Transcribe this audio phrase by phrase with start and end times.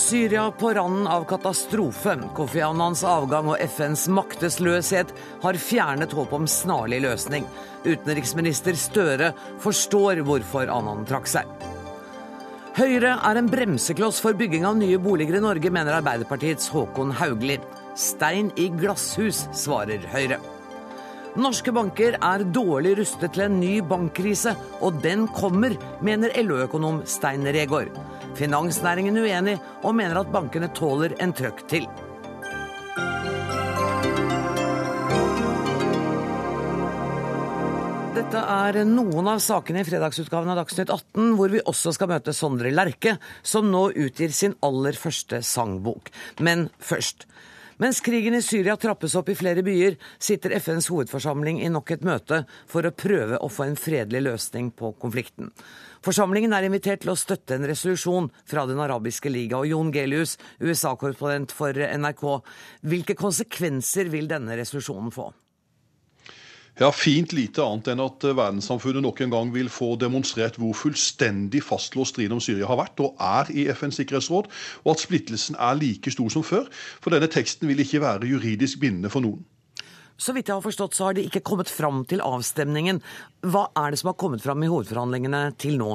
[0.00, 2.16] Syria på randen av katastrofe.
[2.34, 5.10] Kofi Annans avgang og FNs maktesløshet
[5.42, 7.44] har fjernet håp om snarlig løsning.
[7.84, 11.50] Utenriksminister Støre forstår hvorfor Annan trakk seg.
[12.78, 17.58] Høyre er en bremsekloss for bygging av nye boliger i Norge, mener Arbeiderpartiets Håkon Haugli.
[17.98, 20.40] Stein i glasshus, svarer Høyre.
[21.38, 27.44] Norske banker er dårlig rustet til en ny bankkrise, og den kommer, mener LO-økonom Stein
[27.46, 27.92] Regaard.
[28.38, 31.88] Finansnæringen uenig, og mener at bankene tåler en trøkk til.
[38.20, 42.34] Dette er noen av sakene i fredagsutgaven av Dagsnytt 18, hvor vi også skal møte
[42.36, 46.12] Sondre Lerche, som nå utgir sin aller første sangbok.
[46.44, 47.24] Men først.
[47.80, 52.04] Mens krigen i Syria trappes opp i flere byer, sitter FNs hovedforsamling i nok et
[52.04, 55.48] møte for å prøve å få en fredelig løsning på konflikten.
[56.00, 59.58] Forsamlingen er invitert til å støtte en resolusjon fra Den arabiske liga.
[59.60, 62.24] Og Jon Gelius, USA-korrespondent for NRK,
[62.88, 65.28] hvilke konsekvenser vil denne resolusjonen få?
[66.80, 70.72] Ja, Fint lite annet enn at eh, verdenssamfunnet nok en gang vil få demonstrert hvor
[70.78, 74.48] fullstendig fastlåst striden om Syria har vært og er i FNs sikkerhetsråd,
[74.86, 76.70] og at splittelsen er like stor som før.
[77.04, 79.44] For denne teksten vil ikke være juridisk bindende for noen.
[80.20, 83.00] Så vidt jeg har forstått, så har de ikke kommet fram til avstemningen.
[83.48, 85.94] Hva er det som har kommet fram i hovedforhandlingene til nå?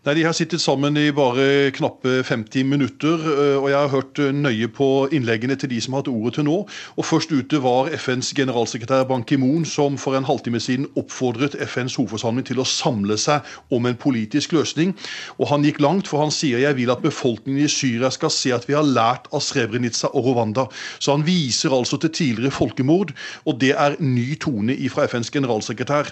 [0.00, 4.20] Nei, De har sittet sammen i bare knappe 50 minutter, eh, og jeg har hørt
[4.24, 6.54] eh, nøye på innleggene til de som har hatt ordet til nå.
[6.96, 11.98] Og Først ute var FNs generalsekretær Ban Ki-moon, som for en halvtime siden oppfordret FNs
[12.00, 14.94] hovedforsamling til å samle seg om en politisk løsning.
[15.36, 18.54] Og Han gikk langt, for han sier jeg vil at befolkningen i Syria skal se
[18.56, 20.64] at vi har lært av Srebrenica og Rwanda.
[20.96, 23.12] Så han viser altså til tidligere folkemord,
[23.44, 26.08] og det er ny tone fra FNs generalsekretær.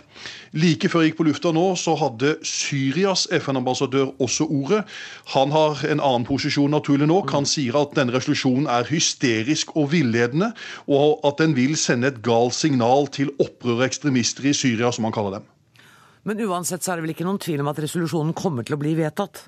[0.53, 4.85] Like før jeg gikk på lufta nå, så hadde Syrias FN-ambassadør ambassadør også ordet.
[5.35, 7.31] Han har en annen posisjon naturlig nok.
[7.33, 10.53] Han sier at denne resolusjonen er hysterisk og villedende,
[10.89, 15.05] og at den vil sende et galt signal til opprør og ekstremister i Syria, som
[15.05, 15.47] han kaller dem.
[16.25, 18.81] Men uansett så er det vel ikke noen tvil om at resolusjonen kommer til å
[18.81, 19.47] bli vedtatt?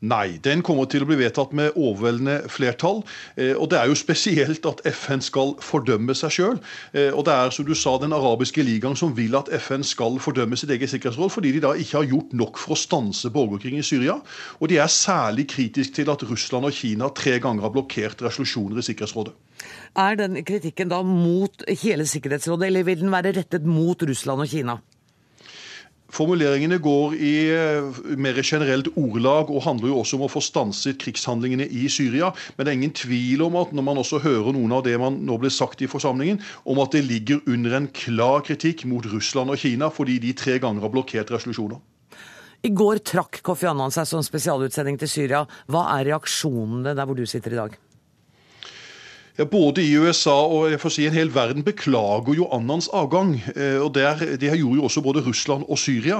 [0.00, 3.02] Nei, den kommer til å bli vedtatt med overveldende flertall.
[3.36, 6.56] Eh, og det er jo spesielt at FN skal fordømme seg sjøl.
[6.96, 10.16] Eh, og det er som du sa, den arabiske ligaen som vil at FN skal
[10.24, 13.76] fordømme sitt eget sikkerhetsråd, fordi de da ikke har gjort nok for å stanse borgerkrig
[13.76, 14.16] i Syria.
[14.56, 18.80] Og de er særlig kritiske til at Russland og Kina tre ganger har blokkert resolusjoner
[18.80, 19.36] i Sikkerhetsrådet.
[20.00, 24.48] Er den kritikken da mot hele Sikkerhetsrådet, eller vil den være rettet mot Russland og
[24.48, 24.80] Kina?
[26.10, 30.98] Formuleringene går i eh, mer generelt ordelag og handler jo også om å få stanset
[31.02, 32.32] krigshandlingene i Syria.
[32.56, 35.20] Men det er ingen tvil om at når man også hører noen av det man
[35.26, 39.54] nå ble sagt i forsamlingen, om at det ligger under en klar kritikk mot Russland
[39.54, 41.78] og Kina fordi de tre ganger har blokkert resolusjoner.
[42.60, 45.46] I går trakk Kofi Annan seg som spesialutsending til Syria.
[45.70, 47.78] Hva er reaksjonene der hvor du sitter i dag?
[49.40, 53.38] Ja, Både i USA og jeg får si en hel verden beklager jo Annans avgang.
[53.54, 56.18] Eh, og der, Det gjorde jo også både Russland og Syria.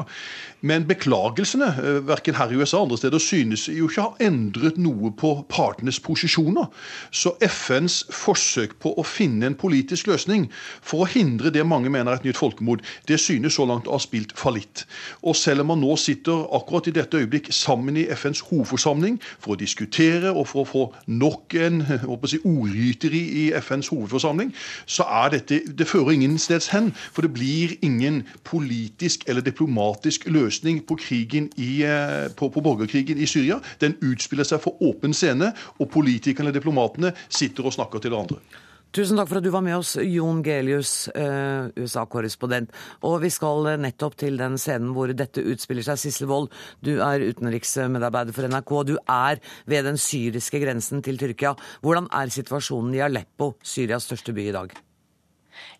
[0.60, 4.26] Men beklagelsene, eh, verken her i USA eller andre steder, synes jo ikke å ha
[4.26, 6.66] endret noe på partenes posisjoner.
[7.10, 10.50] Så FNs forsøk på å finne en politisk løsning
[10.82, 13.96] for å hindre det mange mener er et nytt folkemord, det synes så langt å
[13.96, 14.84] ha spilt fallitt.
[15.22, 19.54] Og selv om man nå sitter akkurat i dette øyeblikk sammen i FNs hovedforsamling for
[19.54, 21.80] å diskutere og for å få nok en
[22.28, 24.52] si, ordgyteri i FNs hovedforsamling,
[24.86, 26.92] så er dette Det fører ingen steds hen.
[27.12, 33.18] For det blir ingen politisk eller diplomatisk løsning løsning på, i, eh, på, på, borgerkrigen
[33.18, 33.60] i Syria.
[33.80, 38.42] Den utspiller seg for åpen scene, og politikerne og diplomatene sitter og snakker til hverandre.
[38.90, 42.72] Tusen takk for at du var med oss, Jon Gelius, eh, USA-korrespondent.
[43.06, 46.00] Og vi skal eh, nettopp til den scenen hvor dette utspiller seg.
[46.02, 46.50] Sissel Wold,
[46.82, 48.76] du er utenriksmedarbeider for NRK.
[48.90, 49.38] Du er
[49.70, 51.54] ved den syriske grensen til Tyrkia.
[51.86, 54.80] Hvordan er situasjonen i Aleppo, Syrias største by, i dag?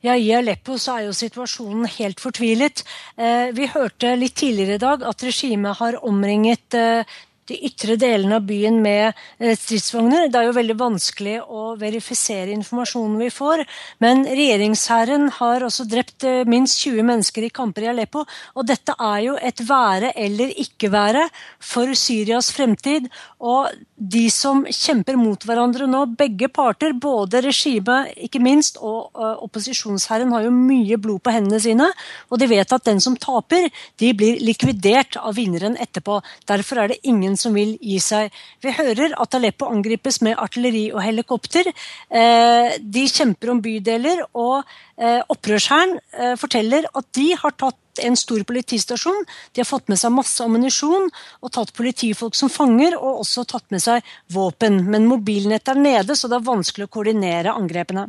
[0.01, 2.85] Ja, I Aleppo er jo situasjonen helt fortvilet.
[3.17, 7.19] Eh, vi hørte litt tidligere i dag at regimet har omringet eh,
[7.51, 10.29] de ytre delene av byen med eh, stridsvogner.
[10.31, 13.65] Det er jo veldig vanskelig å verifisere informasjonen vi får.
[14.03, 18.25] Men regjeringshæren har også drept eh, minst 20 mennesker i kamper i Aleppo.
[18.55, 21.27] Og dette er jo et være eller ikke være
[21.59, 23.11] for Syrias fremtid.
[23.41, 23.71] Og
[24.01, 30.33] de som kjemper mot hverandre nå, begge parter, både regimet ikke minst og uh, opposisjonshæren,
[30.33, 31.89] har jo mye blod på hendene sine.
[32.31, 33.69] Og de vet at den som taper,
[34.01, 36.21] de blir likvidert av vinneren etterpå.
[36.49, 38.31] Derfor er det ingen som vil gi seg.
[38.63, 41.71] Vi hører at Aleppo angripes med artilleri og helikopter.
[41.71, 44.61] Eh, de kjemper om bydeler, og
[45.01, 49.25] eh, opprørshæren eh, forteller at de har tatt en stor politistasjon.
[49.53, 51.11] De har fått med seg masse ammunisjon
[51.41, 54.83] og tatt politifolk som fanger, og også tatt med seg våpen.
[54.93, 58.09] Men mobilnettet er nede, så det er vanskelig å koordinere angrepene.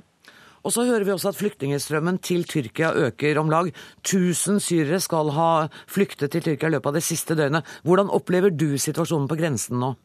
[0.61, 3.39] Og så hører vi også at flyktningstrømmen til Tyrkia øker.
[3.41, 3.71] Om lag
[4.05, 7.65] 1000 syrere skal ha flyktet til Tyrkia i løpet av det siste døgnet.
[7.83, 9.95] Hvordan opplever du situasjonen på grensen nå?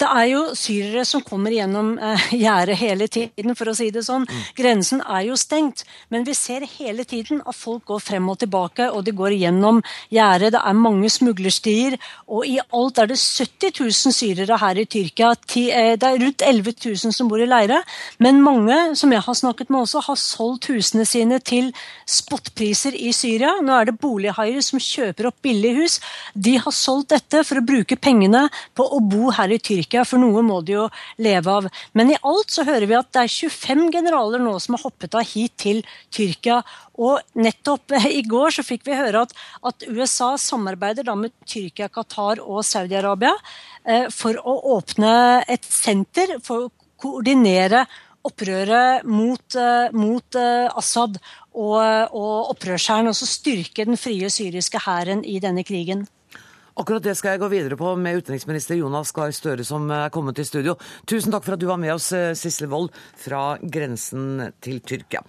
[0.00, 4.04] Det er jo syrere som kommer gjennom eh, gjerdet hele tiden, for å si det
[4.06, 4.26] sånn.
[4.26, 4.40] Mm.
[4.58, 8.88] Grensen er jo stengt, men vi ser hele tiden at folk går frem og tilbake,
[8.90, 9.82] og de går gjennom
[10.12, 10.52] gjerdet.
[10.56, 15.32] Det er mange smuglerstier, og i alt er det 70 000 syrere her i Tyrkia.
[15.56, 17.82] Eh, det er rundt 11 000 som bor i leire,
[18.22, 21.70] men mange som jeg har snakket med også, har solgt husene sine til
[22.08, 23.54] spotpriser i Syria.
[23.62, 25.98] Nå er det bolighaier som kjøper opp billige hus.
[26.34, 30.22] De har solgt dette for å bruke pengene på å bo her i Tyrkia, for
[30.22, 30.86] noe må de jo
[31.22, 31.68] leve av.
[31.98, 35.16] Men i alt så hører vi at det er 25 generaler nå som har hoppet
[35.18, 35.82] av hit til
[36.14, 36.60] Tyrkia.
[37.02, 39.34] Og nettopp eh, i går så fikk vi høre at,
[39.68, 43.34] at USA samarbeider da med Tyrkia, Qatar og Saudi-Arabia
[43.84, 45.12] eh, for å åpne
[45.50, 46.72] et senter for å
[47.02, 47.86] koordinere
[48.22, 51.18] opprøret mot, uh, mot uh, Assad
[51.52, 51.78] og,
[52.14, 56.06] og opprørshæren, og så styrke den frie syriske hæren i denne krigen.
[56.72, 60.38] Akkurat det skal jeg gå videre på med utenriksminister Jonas Gahr Støre, som er kommet
[60.38, 60.72] til studio.
[61.04, 65.20] Tusen takk for at du var med oss, eh, Sissel Wold, fra grensen til Tyrkia.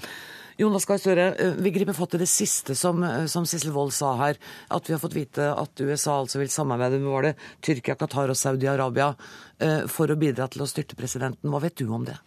[0.58, 3.92] Jonas Gahr Støre, eh, vi griper fatt i det siste som, eh, som Sissel Wold
[3.92, 4.38] sa her.
[4.72, 8.30] At vi har fått vite at USA altså vil samarbeide med var det, Tyrkia, Qatar
[8.30, 9.16] og Saudi-Arabia
[9.88, 11.50] for å bidra til å styrte presidenten.
[11.50, 12.18] Hva vet du om det?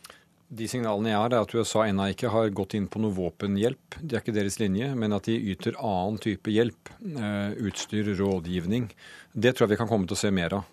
[0.46, 3.98] De signalene jeg har, er at USA ennå ikke har gått inn på noe våpenhjelp.
[3.98, 6.92] Det er ikke deres linje, men at de yter annen type hjelp.
[7.02, 8.86] Eh, utstyr, rådgivning.
[9.34, 10.68] Det tror jeg vi kan komme til å se mer av.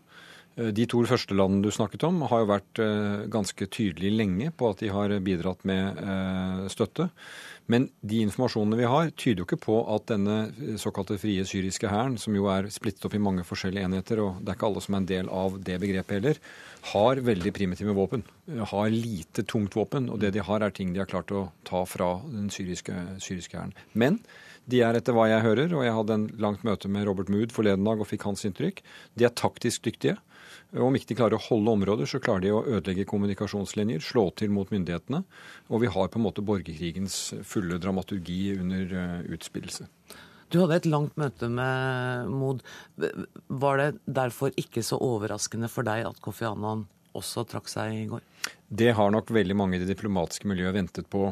[0.59, 4.51] Eh, de to første landene du snakket om, har jo vært eh, ganske tydelige lenge
[4.53, 7.09] på at de har bidratt med støtte.
[7.71, 12.19] Men de informasjonene vi har, tyder jo ikke på at denne såkalte frie syriske hæren,
[12.21, 14.93] som jo er splittet opp i mange forskjellige enheter, og det er ikke alle som
[14.93, 16.41] er en del av det begrepet heller,
[16.91, 18.25] har veldig primitive våpen.
[18.71, 20.09] Har lite tungt våpen.
[20.11, 22.95] Og det de har, er ting de har klart å ta fra den syriske,
[23.53, 23.71] hæren.
[23.93, 24.19] Men
[24.67, 27.55] de er etter hva jeg hører, og jeg hadde en langt møte med Robert Mood
[27.55, 28.83] forleden dag og fikk hans inntrykk,
[29.19, 30.17] de er taktisk dyktige.
[30.73, 34.29] Og om ikke de klarer å holde områder, så klarer de å ødelegge kommunikasjonslinjer, slå
[34.39, 35.21] til mot myndighetene.
[35.69, 39.85] Og vi har på en måte borgerkrigens fulle dramaturgi under uh, utspillelse.
[40.53, 42.61] Du hadde et langt møte med Mod.
[43.49, 46.85] Var det derfor ikke så overraskende for deg at Kofi Annan
[47.17, 48.21] også trakk seg i går?
[48.73, 51.27] Det har nok veldig mange i det diplomatiske miljøet ventet på.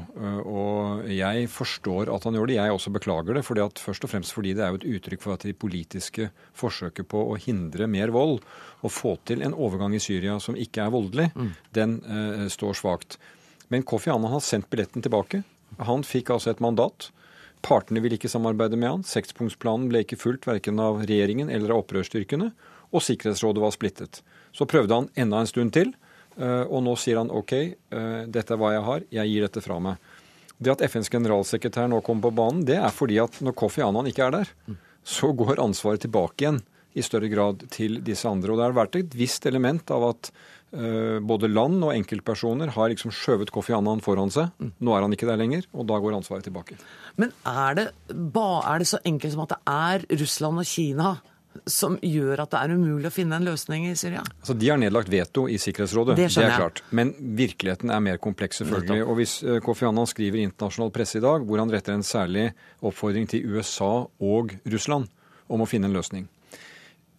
[0.45, 2.57] Og jeg forstår at han gjør det.
[2.59, 3.45] Jeg også beklager det.
[3.45, 6.29] Fordi at, først og fremst fordi det er jo et uttrykk for at de politiske
[6.57, 8.39] forsøket på å hindre mer vold
[8.81, 11.50] og få til en overgang i Syria som ikke er voldelig, mm.
[11.77, 13.17] den uh, står svakt.
[13.74, 15.44] Men Kofi Annan har sendt billetten tilbake.
[15.81, 17.12] Han fikk altså et mandat.
[17.66, 19.04] Partene ville ikke samarbeide med han.
[19.08, 22.52] Sekspunktsplanen ble ikke fulgt verken av regjeringen eller av opprørsstyrkene.
[22.92, 24.22] Og Sikkerhetsrådet var splittet.
[24.52, 25.94] Så prøvde han enda en stund til,
[26.38, 29.63] eh, og nå sier han OK, eh, dette er hva jeg har, jeg gir dette
[29.63, 29.98] fra meg.
[30.62, 34.10] Det at FNs generalsekretær nå kommer på banen, det er fordi at når Kofi Annan
[34.12, 34.52] ikke er der,
[35.04, 36.62] så går ansvaret tilbake igjen
[36.94, 38.52] i større grad til disse andre.
[38.52, 40.31] Og det har vært et visst element av at
[40.71, 44.53] både land og enkeltpersoner har liksom skjøvet Kofi Annan foran seg.
[44.79, 46.77] Nå er han ikke der lenger, og da går ansvaret tilbake.
[47.19, 51.12] Men er det, er det så enkelt som at det er Russland og Kina
[51.67, 54.24] som gjør at det er umulig å finne en løsning i Syria?
[54.39, 56.81] Altså, de har nedlagt veto i Sikkerhetsrådet, det, det er klart.
[56.96, 59.05] Men virkeligheten er mer kompleks, selvfølgelig.
[59.05, 62.05] Og hvis eh, Kofi Annan skriver i internasjonal presse i dag, hvor han retter en
[62.07, 65.10] særlig oppfordring til USA og Russland
[65.51, 66.29] om å finne en løsning.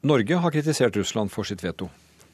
[0.09, 1.91] Norge har kritisert Russland for sitt veto.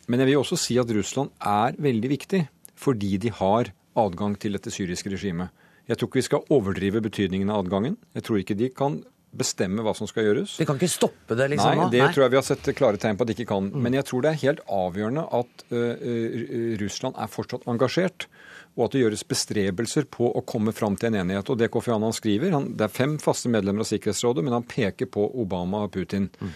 [0.08, 2.46] Men jeg vil også si at Russland er veldig viktig
[2.78, 5.50] fordi de har adgang til dette syriske regimet.
[5.88, 7.96] Jeg tror ikke vi skal overdrive betydningen av adgangen.
[8.14, 9.00] Jeg tror ikke de kan
[9.38, 10.54] bestemme hva som skal gjøres.
[10.60, 11.74] De kan ikke stoppe det, liksom?
[11.76, 12.10] Nei, det Nei.
[12.14, 13.68] tror jeg vi har sett klare tegn på at de ikke kan.
[13.72, 13.80] Mm.
[13.84, 16.06] Men jeg tror det er helt avgjørende at uh,
[16.80, 18.28] Russland er fortsatt engasjert.
[18.76, 21.48] Og at det gjøres bestrebelser på å komme fram til en enighet.
[21.50, 24.66] Og det Kofi Annan skriver, han, Det er fem faste medlemmer av Sikkerhetsrådet, men han
[24.68, 26.28] peker på Obama og Putin.
[26.38, 26.52] Mm.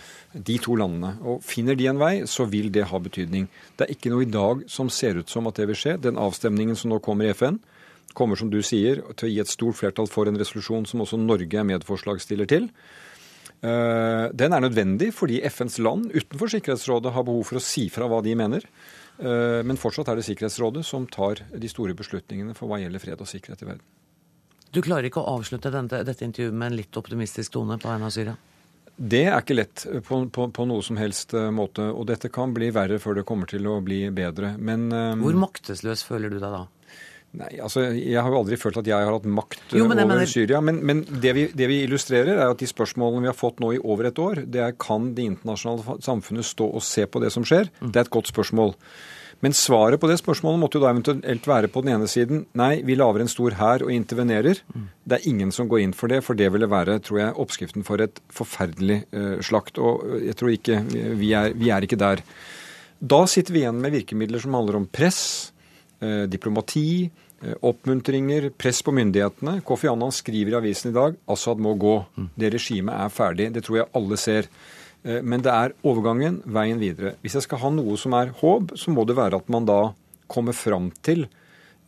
[0.51, 1.17] De to landene.
[1.27, 3.49] Og Finner de en vei, så vil det ha betydning.
[3.77, 5.99] Det er ikke noe i dag som ser ut som at det vil skje.
[5.99, 7.59] Den avstemningen som nå kommer i FN,
[8.15, 11.19] kommer, som du sier, til å gi et stort flertall for en resolusjon som også
[11.19, 12.69] Norge er medforslagsstiller til.
[13.63, 18.09] Eh, den er nødvendig fordi FNs land utenfor Sikkerhetsrådet har behov for å si fra
[18.11, 18.67] hva de mener.
[19.23, 23.23] Eh, men fortsatt er det Sikkerhetsrådet som tar de store beslutningene for hva gjelder fred
[23.23, 23.85] og sikkerhet i verden.
[24.73, 28.09] Du klarer ikke å avslutte dette, dette intervjuet med en litt optimistisk tone på vegne
[28.09, 28.35] av Syria?
[28.97, 31.87] Det er ikke lett på, på, på, noe som helst eh, måte.
[31.93, 34.57] Og dette kan bli verre før det kommer til å bli bedre.
[34.59, 34.89] Men
[35.23, 36.67] Hvor maktesløs føler du deg da?
[37.33, 40.11] Nei, altså Jeg har jo aldri følt at jeg har hatt makt Jo, men over
[40.11, 40.61] mener- Syria.
[40.61, 43.73] Men, men det, vi, det vi illustrerer, er at de spørsmålene vi har fått nå
[43.73, 47.33] i over et år, det er kan det internasjonale samfunnet stå og se på det
[47.33, 47.71] som skjer?
[47.81, 47.91] Mm.
[47.93, 48.75] Det er et godt spørsmål.
[49.43, 52.77] Men svaret på det spørsmålet måtte jo da eventuelt være på den ene siden nei,
[52.87, 54.61] vi lager en stor hær og intervenerer.
[54.71, 54.85] Mm.
[55.09, 57.83] Det er ingen som går inn for det, for det ville være tror jeg, oppskriften
[57.89, 59.81] for et forferdelig eh, slakt.
[59.83, 60.79] Og eh, jeg tror ikke
[61.19, 62.23] vi er, vi er ikke der.
[63.03, 65.19] Da sitter vi igjen med virkemidler som handler om press,
[65.51, 65.52] eh,
[66.27, 67.11] diplomati,
[67.43, 69.61] eh, oppmuntringer, press på myndighetene.
[69.65, 71.97] Kofi Annan skriver i avisen i dag Assad må gå.
[72.39, 73.53] Det regimet er ferdig.
[73.55, 74.49] Det tror jeg alle ser.
[75.05, 77.15] Eh, Men det er overgangen, veien videre.
[77.23, 79.95] Hvis jeg skal ha noe som er håp, så må det være at man da
[80.29, 81.27] kommer fram til,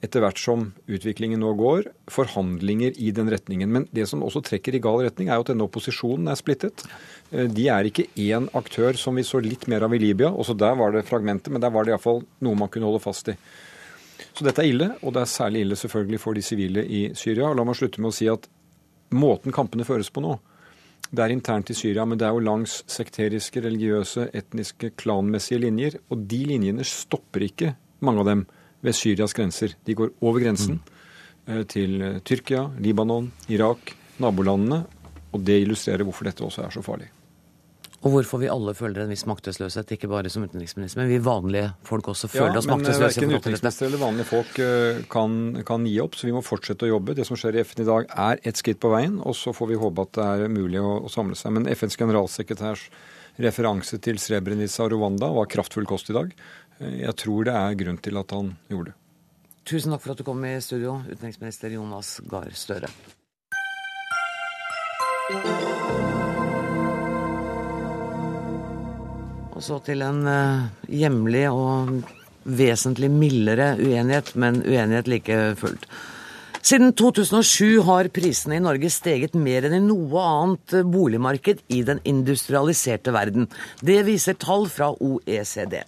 [0.04, 3.70] etter hvert som utviklingen nå går, forhandlinger i den retningen.
[3.72, 6.84] Men det som også trekker i gal retning, er jo at denne opposisjonen er splittet.
[7.32, 10.28] Eh, De er ikke én aktør som vi så litt mer av i Libya.
[10.28, 13.28] Også der var det fragmenter, men der var det iallfall noe man kunne holde fast
[13.32, 13.36] i.
[14.34, 17.50] Så dette er ille, og det er særlig ille selvfølgelig for de sivile i Syria.
[17.50, 18.48] Og la meg slutte med å si at
[19.14, 20.34] måten kampene føres på nå,
[21.14, 25.98] det er internt i Syria, men det er jo langs sekteriske, religiøse, etniske, klanmessige linjer.
[26.10, 27.74] Og de linjene stopper ikke,
[28.04, 28.46] mange av dem,
[28.84, 29.76] ved Syrias grenser.
[29.86, 31.60] De går over grensen mm.
[31.70, 34.82] til eh, Tyrkia, Libanon, Irak, nabolandene.
[35.34, 37.08] Og det illustrerer hvorfor dette også er så farlig.
[38.04, 41.70] Og hvorfor vi alle føler en viss maktesløshet, ikke bare som utenriksminister, men vi vanlige
[41.88, 43.00] folk også føler oss men Ja, maktesløse.
[43.00, 46.84] i verken utenriksminister eller vanlige folk eh, kan, kan gi opp, så vi må fortsette
[46.84, 47.14] å jobbe.
[47.16, 49.70] Det som skjer i FN i dag er et skritt på veien, og så får
[49.72, 51.56] vi håpe at det er mulig å, å samle seg.
[51.56, 52.84] Men FNs generalsekretærs
[53.40, 56.34] referanse til Srebrenica og Rwanda var kraftfull kost i dag.
[56.84, 58.98] Eh, Jeg tror det er grunn til at han gjorde det.
[59.64, 62.92] Tusen takk for at du kom i studio, utenriksminister Jonas Gahr Støre.
[69.54, 70.66] Og så til en eh,
[71.02, 71.94] hjemlig og
[72.44, 75.86] vesentlig mildere uenighet, men uenighet like fullt.
[76.64, 82.00] Siden 2007 har prisene i Norge steget mer enn i noe annet boligmarked i den
[82.08, 83.50] industrialiserte verden.
[83.84, 85.82] Det viser tall fra OECD.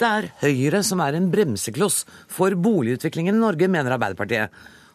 [0.00, 4.48] Det er Høyre som er en bremsekloss for boligutviklingen i Norge, mener Arbeiderpartiet.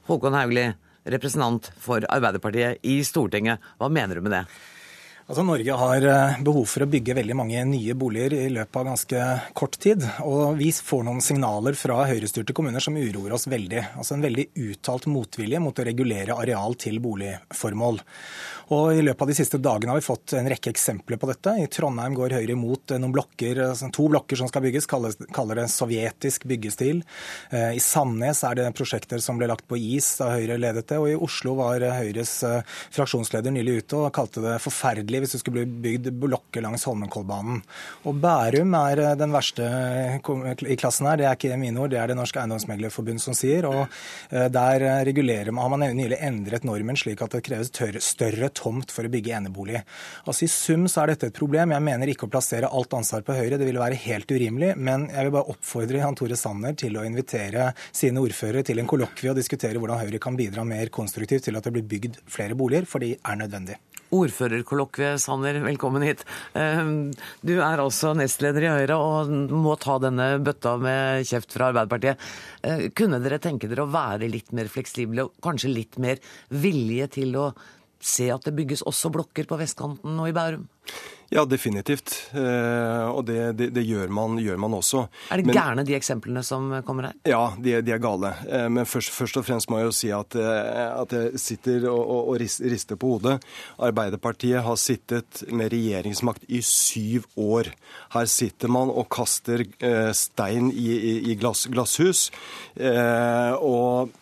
[0.10, 0.66] Håkon Haugli,
[1.06, 4.44] representant for Arbeiderpartiet i Stortinget, hva mener du med det?
[5.28, 8.86] Altså, Norge har eh, behov for å bygge veldig mange nye boliger i løpet av
[8.88, 9.24] ganske
[9.60, 10.06] kort tid.
[10.24, 13.82] Og vi får noen signaler fra høyrestyrte kommuner som uroer oss veldig.
[14.00, 18.00] Altså En veldig uttalt motvilje mot å regulere areal til boligformål.
[18.76, 21.54] Og I løpet av de siste dagene har vi fått en rekke eksempler på dette.
[21.64, 25.62] I Trondheim går Høyre imot eh, noen blokker, altså to blokker som skal bygges, kaller
[25.62, 27.00] det sovjetisk byggestil.
[27.52, 31.00] Eh, I Sandnes er det prosjekter som ble lagt på is da Høyre ledet det.
[31.00, 35.38] Og i Oslo var eh, Høyres eh, fraksjonsleder nylig ute og kalte det forferdelig hvis
[35.38, 37.64] det skulle bli bygd blokker langs Holmenkollbanen.
[38.08, 39.72] Og Bærum er eh, den verste
[40.68, 41.20] i klassen her.
[41.20, 43.68] Det er ikke mine ord, det er det Norske Eiendomsmeglerforbund som sier.
[43.70, 47.72] Og eh, der eh, regulerer man, har man nylig endret normen slik at det kreves
[47.76, 49.84] tørre, større tomt for å bygge enebolig.
[50.26, 51.76] Altså I sum så er dette et problem.
[51.76, 54.74] Jeg mener ikke å plassere alt ansvar på Høyre, det ville være helt urimelig.
[54.78, 58.90] Men jeg vil bare oppfordre Jan Tore Sanner til å invitere sine ordførere til en
[58.90, 62.58] kollokvie og diskutere hvordan Høyre kan bidra mer konstruktivt til at det blir bygd flere
[62.58, 63.78] boliger, for de er nødvendig.
[64.16, 66.24] Ordførerkollokvie, Sanner, velkommen hit.
[66.56, 66.84] Eh,
[67.44, 72.18] Du er altså nestleder i Høyre og må ta denne bøtta med kjeft fra Arbeiderpartiet.
[72.64, 77.10] Eh, Kunne dere tenke dere å være litt mer fleksible og kanskje litt mer vilje
[77.20, 77.50] til å
[78.00, 80.68] se at det bygges også blokker på vestkanten og i Bærum?
[81.28, 82.14] Ja, definitivt.
[82.32, 85.04] Eh, og det, det, det gjør, man, gjør, man, også.
[85.34, 87.18] Er det gærne de eksemplene som kommer her?
[87.28, 88.32] Ja, de, de er gale.
[88.48, 91.90] Eh, Men først, først og fremst må jeg jo si at, eh, at jeg sitter
[91.92, 93.42] og, og, og rister på hodet.
[93.90, 97.74] Arbeiderpartiet har sittet med regjeringsmakt i syv år.
[98.16, 99.66] Her sitter man og kaster
[100.16, 102.30] stein i, i, i glass, glasshus.
[102.78, 104.16] Og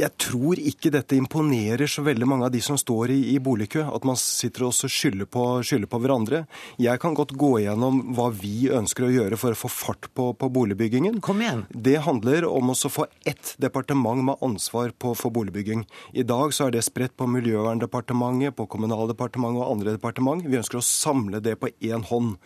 [0.00, 3.82] jeg tror ikke dette imponerer så veldig mange av de som står i, i boligkø,
[3.84, 6.42] at man sitter og så skylder på, skylder på hverandre.
[6.80, 10.30] Jeg kan godt gå igjennom hva vi ønsker å gjøre for å få fart på,
[10.38, 11.20] på boligbyggingen.
[11.24, 11.66] Kom igjen.
[11.70, 15.84] Det handler om å få ett departement med ansvar på, for boligbygging.
[16.16, 20.46] I dag så er det spredt på Miljøverndepartementet, på Kommunaldepartementet og andre departement.
[20.46, 22.38] Vi ønsker å samle det på én hånd.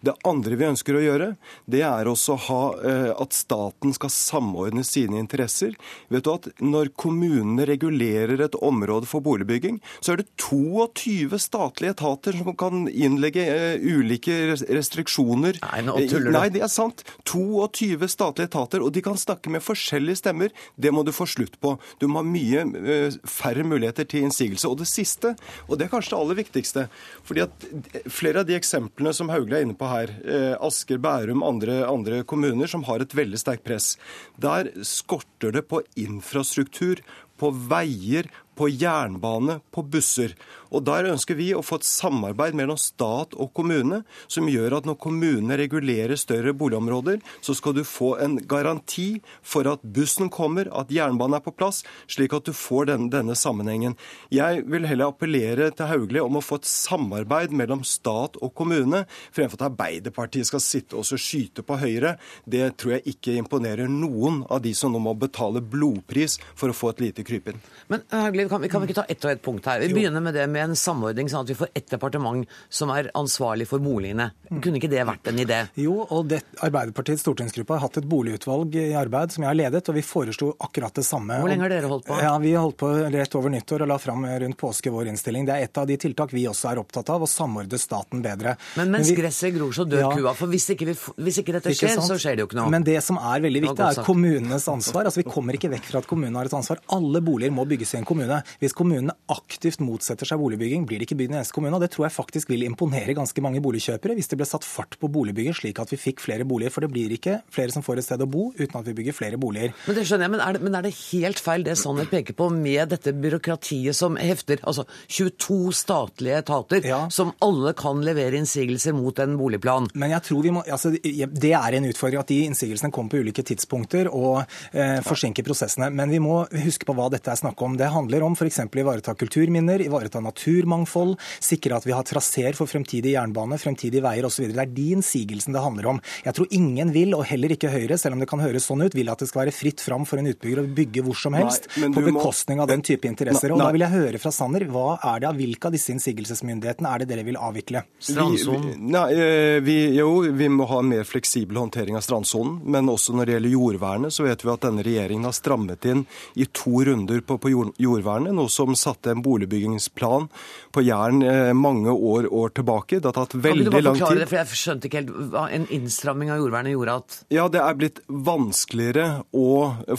[0.00, 1.30] Det andre vi ønsker å gjøre,
[1.70, 5.76] det er også ha, eh, at staten skal samordne sine interesser.
[6.12, 11.96] Vet du at Når kommunene regulerer et område for boligbygging, så er det 22 statlige
[11.96, 15.58] etater som kan innlegge uh, ulike restriksjoner.
[15.64, 16.36] Nei, nå tuller du.
[16.36, 17.04] Nei, det er sant.
[17.28, 20.52] 22 statlige etater, og de kan snakke med forskjellige stemmer.
[20.76, 21.74] Det må du få slutt på.
[22.02, 24.70] Du må ha mye uh, færre muligheter til innsigelse.
[24.70, 25.34] Og det siste,
[25.68, 26.86] og det er kanskje det aller viktigste,
[27.26, 27.68] fordi at
[28.12, 32.22] flere av de eksemplene som Hauglie er inne på her, uh, Asker, Bærum, andre, andre
[32.28, 33.94] kommuner som har et veldig sterkt press,
[34.40, 36.91] der skorter det på infrastruktur,
[37.40, 40.36] på veier, på jernbane, på busser.
[40.72, 44.88] Og Der ønsker vi å få et samarbeid mellom stat og kommune som gjør at
[44.88, 50.70] når kommunene regulerer større boligområder, så skal du få en garanti for at bussen kommer,
[50.72, 53.96] at jernbanen er på plass, slik at du får denne, denne sammenhengen.
[54.32, 59.04] Jeg vil heller appellere til Hauglie om å få et samarbeid mellom stat og kommune,
[59.34, 62.16] fremfor at Arbeiderpartiet skal sitte og skyte på Høyre.
[62.48, 66.76] Det tror jeg ikke imponerer noen av de som nå må betale blodpris for å
[66.76, 67.60] få et lite krypinn.
[67.92, 69.82] Men Hauglie, kan, vi kan vi ikke ta ett og ett punkt her?
[69.82, 73.10] Vi begynner med det med en samordning, sånn at vi får ett departement som er
[73.18, 74.30] ansvarlig for boligene.
[74.52, 75.60] Kunne ikke det vært en idé?
[75.80, 79.84] Jo, og det, Arbeiderpartiets stortingsgruppe har hatt et boligutvalg i arbeid som jeg har ledet,
[79.88, 81.40] og vi foreslo akkurat det samme.
[81.42, 82.18] Hvor lenge har dere holdt på?
[82.22, 85.46] Ja, Vi holdt på rett over nyttår og la fram rundt påske vår innstilling.
[85.48, 88.56] Det er et av de tiltak vi også er opptatt av, å samordne staten bedre.
[88.76, 90.34] Men mens Men vi, gresset gror, så dør ja, kua.
[90.38, 92.72] For hvis ikke, vi, hvis ikke dette skjer, ikke så skjer det jo ikke noe.
[92.72, 95.08] Men det som er veldig viktig, er kommunenes ansvar.
[95.10, 96.82] Altså Vi kommer ikke vekk fra at kommunene har et ansvar.
[96.96, 98.42] Alle boliger må bygges i en kommune.
[98.62, 101.76] Hvis kommunene aktivt motsetter seg boligbygging, blir det ikke bygd i neste kommune.
[101.76, 104.98] Og det tror jeg faktisk vil imponere ganske mange boligkjøpere hvis det ble satt fart
[105.00, 106.72] på boligbygging, slik at vi fikk flere boliger.
[106.74, 109.16] For det blir ikke flere som får et sted å bo uten at vi bygger
[109.16, 109.74] flere boliger.
[109.86, 112.36] Men det skjønner jeg, men er det, men er det helt feil det Sanner peker
[112.38, 114.62] på med dette byråkratiet som hefter?
[114.68, 117.00] Altså 22 statlige etater ja.
[117.12, 119.90] som alle kan levere innsigelser mot en boligplan.
[119.94, 123.22] Men jeg tror vi må, altså, Det er en utfordring at de innsigelsene kommer på
[123.22, 124.42] ulike tidspunkter og
[124.72, 125.90] eh, forsinker prosessene.
[125.92, 127.76] Men vi må huske på hva dette er snakk om.
[127.80, 128.60] Det handler om f.eks.
[128.82, 134.48] ivareta kulturminner, ivareta naturmangfold, sikre at vi har traseer for fremtidig jernbane, fremtidige veier osv.
[134.50, 136.00] Det er de innsigelsene det handler om.
[136.24, 138.94] Jeg tror ingen vil, og heller ikke Høyre, selv om det kan høres sånn ut,
[138.94, 141.68] vil at det skal være fritt fram for en utbygger å bygge hvor som helst
[141.78, 142.66] nei, på bekostning må...
[142.66, 143.52] av den type interesser.
[143.52, 143.68] Og nei.
[143.68, 147.02] Da vil jeg høre fra Sanner, hva er det av hvilke av disse innsigelsesmyndighetene er
[147.02, 147.84] det dere vil avvikle?
[148.02, 148.74] Strandsonen?
[148.92, 152.60] Nei, eh, vi, jo, vi må ha en mer fleksibel håndtering av strandsonen.
[152.72, 156.04] Men også når det gjelder jordvernet, så vet vi at denne regjeringen har strammet inn
[156.34, 160.28] i to runder på, på jordvernet, noe som satte en boligbyggingsplan
[160.72, 163.00] på Jæren eh, mange år, år, tilbake.
[163.00, 163.72] Det har tatt veldig lang tid.
[163.72, 166.74] Kan du bare forklare det, for Jeg skjønte ikke helt hva en innstramming av jordvernet
[166.74, 169.50] gjorde at Ja, det er blitt vanskeligere å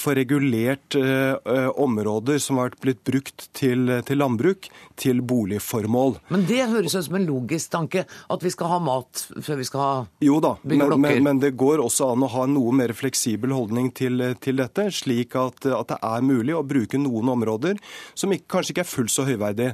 [0.02, 4.70] få regulert eh, områder som har blitt brukt til, til, landbruk,
[5.00, 6.18] til boligformål.
[6.34, 9.68] Men det høres ut som en logisk tanke, at vi skal ha mat før vi
[9.68, 9.94] skal ha
[10.24, 13.54] Jo da, men, men, men, det går også an å ha en noe mer fleksibel
[13.56, 17.80] holdning til, til dette, slik at, at, det er mulig å bruke noen områder
[18.18, 19.74] som ikke, kanskje ikke er fullt så høyverdige.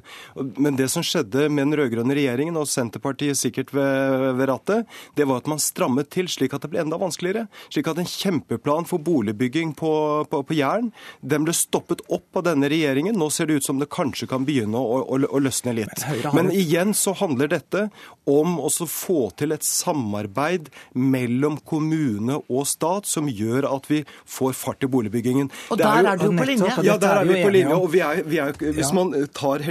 [0.58, 5.28] Men det som skjedde med den rød-grønne regjeringen, og Senterpartiet sikkert ved, ved, rattet, det
[5.30, 7.48] var at man strammet til slik at det ble enda vanskeligere.
[7.70, 9.94] Slik at en kjempeplan for boligbygging på,
[10.32, 13.18] på, på Jæren, den ble stoppet opp av denne regjeringen.
[13.20, 16.06] Nå ser det ut som det kanskje kan begynne å, å, å løsne litt.
[16.34, 17.88] Men, Men igjen så handler dette
[18.30, 24.56] om å få til et samarbeid mellom kommune og stat som gjør at vi får
[24.58, 25.50] fart i boligbyggingen.
[25.74, 26.72] Og der er, jo, er du på linje?
[26.88, 27.76] Ja, der er vi på linje.
[27.76, 29.64] og vi er, vi er, Hvis man tar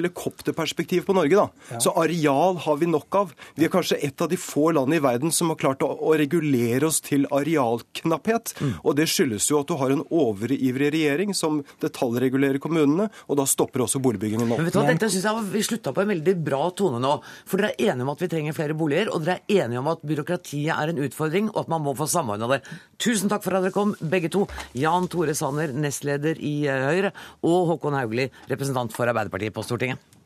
[0.59, 1.81] helikopterperspektiv på Norge, da, ja.
[1.81, 3.33] så areal har vi nok av.
[3.55, 6.15] Vi er kanskje et av de få landene i verden som har klart å, å
[6.19, 8.55] regulere oss til arealknapphet.
[8.61, 8.75] Mm.
[8.83, 13.47] Og det skyldes jo at du har en overivrig regjering som detaljregulerer kommunene, og da
[13.47, 14.59] stopper også boligbyggingen nå.
[14.59, 17.19] Men vet du hva, Dette synes jeg Vi slutta på en veldig bra tone nå.
[17.49, 19.91] For dere er enige om at vi trenger flere boliger, og dere er enige om
[19.93, 22.61] at byråkratiet er en utfordring, og at man må få samordna det.
[23.01, 24.47] Tusen takk for at dere kom, begge to.
[24.79, 27.15] Jan Tore Sanner, nestleder i eh, Høyre,
[27.47, 30.18] og Håkon Haugli, representant for Arbeiderpartiet på Stortinget.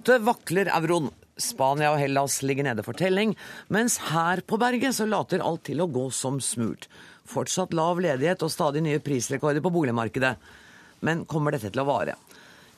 [0.00, 1.10] Ute vakler euroen.
[1.36, 3.34] Spania og Hellas ligger nede for telling,
[3.68, 6.86] mens her på berget så later alt til å gå som smurt.
[7.28, 10.32] Fortsatt lav ledighet og stadig nye prisrekorder på boligmarkedet.
[11.04, 12.16] Men kommer dette til å vare?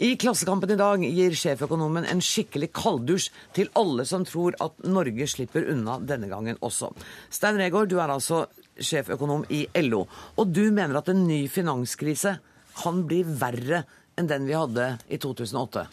[0.03, 5.31] I Klassekampen i dag gir sjeføkonomen en skikkelig kalddusj til alle som tror at Norge
[5.31, 6.91] slipper unna denne gangen også.
[7.31, 12.41] Stein Regaard, du er altså sjeføkonom i LO, og du mener at en ny finanskrise
[12.83, 13.85] kan bli verre
[14.19, 15.87] enn den vi hadde i 2008?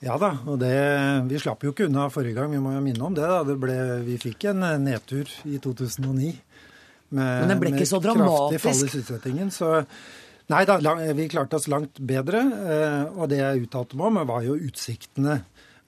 [0.00, 0.72] Ja da, og det,
[1.28, 3.26] vi slapp jo ikke unna forrige gang, vi må jo minne om det.
[3.26, 3.42] da.
[3.44, 6.30] Det ble, vi fikk en eh, nedtur i 2009
[7.10, 8.32] med, Men den ble ikke så dramatisk?
[8.32, 9.52] kraftig fall i sysselsettingen.
[9.54, 9.74] Så
[10.50, 10.80] Nei da,
[11.14, 12.40] vi klarte oss langt bedre.
[13.14, 15.36] Og det jeg uttalte meg om, var jo utsiktene.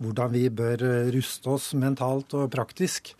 [0.02, 3.10] Hvordan vi bør ruste oss mentalt og praktisk.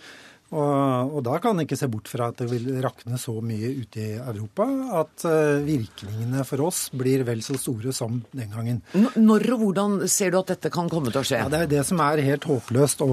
[0.53, 3.71] Og, og, da kan en ikke se bort fra at det vil rakne så mye
[3.73, 4.67] ute i Europa
[5.01, 8.83] at uh, virkningene for oss blir vel så store som den gangen.
[9.17, 11.41] Når og hvordan ser du at dette kan komme til å skje?
[11.41, 13.11] Ja, det er det som er helt håpløst å,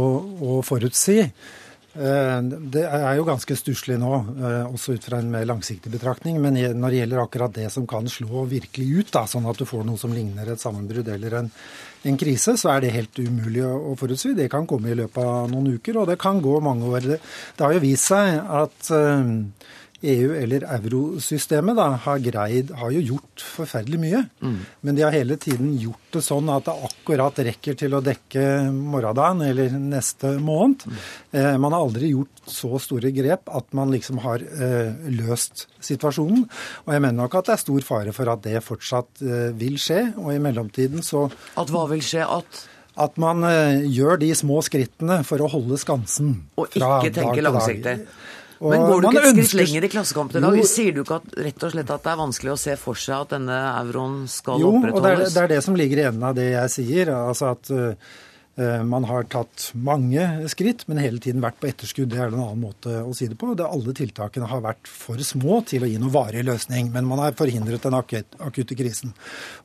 [0.52, 1.22] å forutsi.
[1.96, 2.44] Uh,
[2.76, 4.12] det er jo ganske stusslig nå,
[4.44, 6.42] uh, også ut fra en mer langsiktig betraktning.
[6.44, 9.64] Men når det gjelder akkurat det som kan slå virkelig ut, da, sånn at du
[9.70, 11.54] får noe som ligner et sammenbrudd eller en
[12.08, 14.32] en krise, så er det helt umulig å forutsi.
[14.38, 17.08] Det kan komme i løpet av noen uker, og det kan gå mange år.
[17.10, 17.20] Det,
[17.60, 19.28] har jo vist seg at uh,
[20.02, 24.22] EU eller eurosystemet da, har, greid, har jo gjort forferdelig mye.
[24.40, 24.56] Mm.
[24.88, 28.46] Men de har hele tiden gjort det sånn at det akkurat rekker til å dekke
[28.72, 30.88] morgendagen eller neste måned.
[30.88, 31.04] Mm.
[31.36, 36.48] Eh, man har aldri gjort så store grep at man liksom har eh, løst situasjonen.
[36.88, 39.80] Og jeg mener nok at det er stor fare for at det fortsatt eh, vil
[39.82, 40.02] skje.
[40.24, 41.28] Og i mellomtiden så
[41.60, 42.24] At hva vil skje?
[42.24, 42.68] At
[43.00, 46.34] at man uh, gjør de små skrittene for å holde skansen.
[46.60, 47.94] Og ikke tenke langsiktig.
[48.60, 50.64] Men går du ikke et skritt lenger i Klassekampen i dag?
[50.68, 53.24] Sier du ikke at, rett og slett at det er vanskelig å se for seg
[53.24, 54.92] at denne euroen skal jo, opprettholdes?
[54.92, 57.14] Jo, og det er, det er, det som ligger i enden av det jeg sier.
[57.16, 58.18] Altså at uh,
[58.84, 62.12] man har tatt mange skritt, men hele tiden vært på etterskudd.
[62.12, 63.54] Det er en annen måte å si det på.
[63.56, 67.24] Det, alle tiltakene har vært for små til å gi noen varig løsning, men man
[67.24, 69.16] har forhindret den akutte krisen.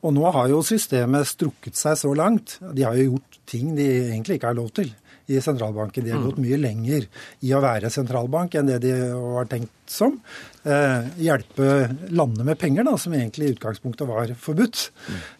[0.07, 2.61] Og nå har jo systemet strukket seg så langt.
[2.71, 4.95] De har jo gjort ting de egentlig ikke har lov til
[5.27, 6.05] i sentralbanken.
[6.05, 7.07] De har gått mye lenger
[7.45, 10.17] i å være sentralbank enn det de har tenkt som.
[10.65, 11.69] Eh, hjelpe
[12.09, 14.89] landene med penger, da, som egentlig i utgangspunktet var forbudt.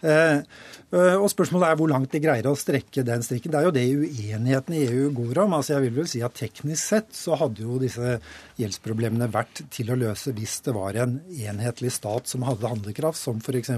[0.06, 3.54] Eh, eh, og spørsmålet er hvor langt de greier å strekke den strikken.
[3.54, 5.58] Det er jo det uenigheten i EU går om.
[5.58, 8.18] Altså jeg vil vel si at Teknisk sett så hadde jo disse
[8.62, 13.42] gjeldsproblemene vært til å løse hvis det var en enhetlig stat som hadde handlekraft, som
[13.42, 13.74] f.eks.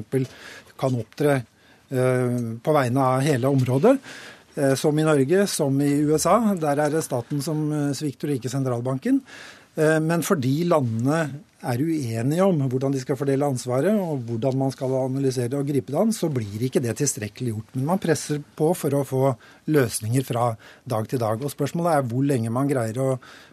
[0.80, 3.98] kan opptre eh, på vegne av hele området.
[4.58, 6.40] Eh, som i Norge, som i USA.
[6.58, 9.20] Der er det staten som eh, svikter, ikke sentralbanken.
[9.78, 11.20] Eh, men fordi landene
[11.68, 15.94] er uenige om hvordan de skal fordele ansvaret, og hvordan man skal analysere og gripe
[15.94, 17.78] det an, så blir ikke det tilstrekkelig gjort.
[17.78, 19.24] Men man presser på for å få
[19.74, 20.50] løsninger fra
[20.90, 21.42] dag til dag.
[21.42, 23.10] Og spørsmålet er hvor lenge man greier å,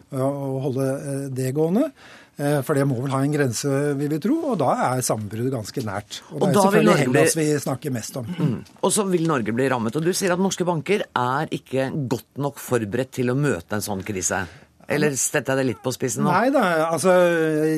[0.09, 0.29] å
[0.65, 0.89] holde
[1.37, 1.91] det gående.
[2.35, 5.53] Eh, for det må vel ha en grense, vil vi tro, og da er sammenbruddet
[5.53, 6.19] ganske nært.
[6.33, 8.27] Og, og det er selvfølgelig Hellas vi snakker mest om.
[8.27, 8.57] Mm.
[8.81, 9.95] Og så vil Norge bli rammet.
[9.95, 13.85] Og du sier at norske banker er ikke godt nok forberedt til å møte en
[13.85, 14.43] sånn krise.
[14.87, 16.29] Eller jeg det litt på spissen nå?
[16.29, 17.15] Nei da, altså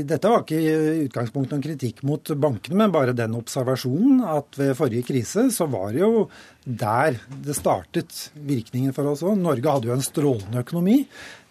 [0.08, 4.76] dette var ikke i utgangspunktet noen kritikk mot bankene, men bare den observasjonen at ved
[4.78, 6.28] forrige krise så var det jo
[6.68, 9.38] der det startet virkningen for oss òg.
[9.40, 11.00] Norge hadde jo en strålende økonomi.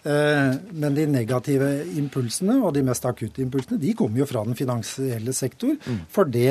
[0.07, 4.59] Eh, men de negative impulsene og de mest akutte impulsene de kommer jo fra den
[4.59, 6.05] finansielle sektor, mm.
[6.13, 6.47] fordi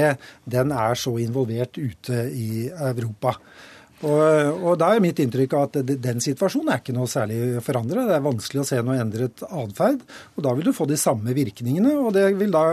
[0.58, 3.38] den er så involvert ute i Europa.
[4.04, 8.10] Og, og da er mitt inntrykk at den situasjonen er ikke noe særlig forandret.
[8.10, 10.04] Det er vanskelig å se noe endret atferd.
[10.36, 12.66] Og da vil du få de samme virkningene, og det vil da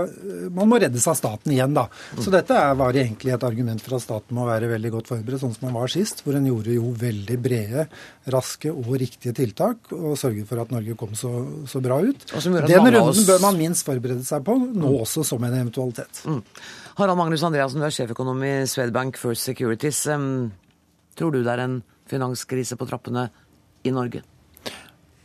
[0.52, 1.86] Man må reddes av staten igjen, da.
[2.20, 5.54] Så dette var egentlig et argument for at staten må være veldig godt forberedt, sånn
[5.54, 7.86] som man var sist, hvor en gjorde jo veldig brede,
[8.32, 11.30] raske og riktige tiltak og sørget for at Norge kom så,
[11.70, 12.26] så bra ut.
[12.32, 14.98] Den runden bør man minst forberede seg på, nå mm.
[15.04, 16.24] også som en eventualitet.
[16.28, 16.42] Mm.
[16.98, 20.04] Harald Magnus Andreassen, du er sjeføkonom i Swedbank First Securities.
[21.18, 23.28] Tror du det er en finanskrise på trappene
[23.86, 24.22] i Norge?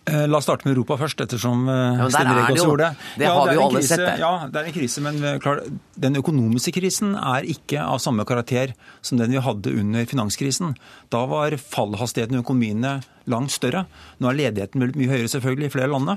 [0.08, 3.08] Eh, la oss starte med Europa først, ettersom eh, ja, Stine Regaas gjorde det.
[3.20, 4.22] Det har ja, vi jo alle krise, sett.
[4.22, 5.60] Ja, det er en krise, men eh, klar,
[6.00, 8.72] den økonomiske krisen er ikke av samme karakter
[9.04, 10.78] som den vi hadde under finanskrisen.
[11.12, 12.94] Da var fallhastigheten i økonomiene
[13.32, 13.86] langt større.
[14.22, 16.14] Nå er ledigheten mye høyere selvfølgelig i flere land.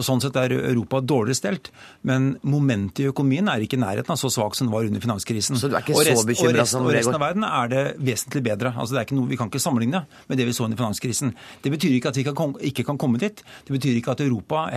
[0.00, 1.70] Sånn sett er Europa dårlig stelt.
[2.08, 5.04] Men momentet i økonomien er ikke i nærheten av så svak som den var under
[5.04, 5.60] finanskrisen.
[5.60, 7.84] Så du er ikke og rest, så bekymra som Og resten av verden er det
[8.00, 8.74] vesentlig bedre.
[8.74, 11.34] Altså det er ikke noe, Vi kan ikke sammenligne med det vi så under finanskrisen.
[11.62, 13.44] Det betyr ikke at vi kan, ikke kan komme dit.
[13.66, 14.68] Det betyr ikke at Europa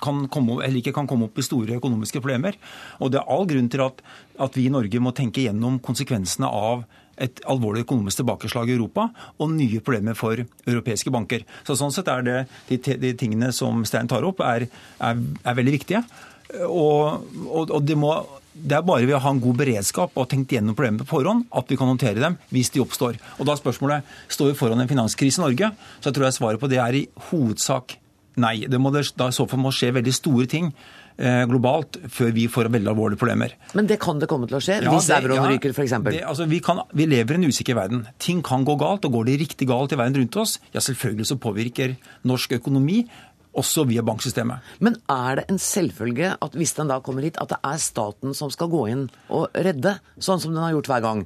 [0.00, 2.56] kan komme, eller ikke kan komme opp i store økonomiske problemer.
[3.00, 4.00] Og det er all grunn til at,
[4.40, 6.86] at vi i Norge må tenke gjennom konsekvensene av
[7.20, 11.46] et alvorlig økonomisk tilbakeslag i Europa og nye problemer for europeiske banker.
[11.66, 12.36] Så Sånn sett er det
[12.70, 14.66] de, de tingene som Stein tar opp, er,
[14.98, 16.02] er, er veldig viktige.
[16.66, 18.14] Og, og, og det, må,
[18.52, 21.46] det er bare ved å ha en god beredskap og tenkt gjennom problemene på forhånd
[21.56, 23.20] at vi kan håndtere dem hvis de oppstår.
[23.38, 26.38] Og da er spørsmålet står vi foran en finanskrise i Norge, så jeg tror jeg
[26.40, 27.96] svaret på det er i hovedsak
[28.40, 28.56] nei.
[28.70, 30.72] Det må det, da i så fall må skje veldig store ting
[31.50, 33.54] globalt før vi får veldig alvorlige problemer.
[33.76, 35.96] Men det kan det komme til å skje ja, hvis euroen ja, ryker f.eks.?
[36.24, 36.60] Altså, vi,
[36.96, 38.06] vi lever i en usikker verden.
[38.22, 41.28] Ting kan gå galt, og går det riktig galt i verden rundt oss, ja selvfølgelig
[41.30, 43.02] så påvirker norsk økonomi
[43.58, 44.66] også via banksystemet.
[44.84, 48.34] Men er det en selvfølge at hvis den da kommer hit, at det er staten
[48.36, 51.24] som skal gå inn og redde, sånn som den har gjort hver gang?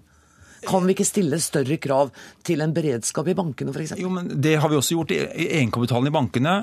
[0.65, 2.15] Kan vi ikke stille større krav
[2.47, 3.99] til en beredskap i bankene f.eks.?
[4.01, 5.13] Jo, men Det har vi også gjort.
[5.13, 6.55] Egenkapitalen i bankene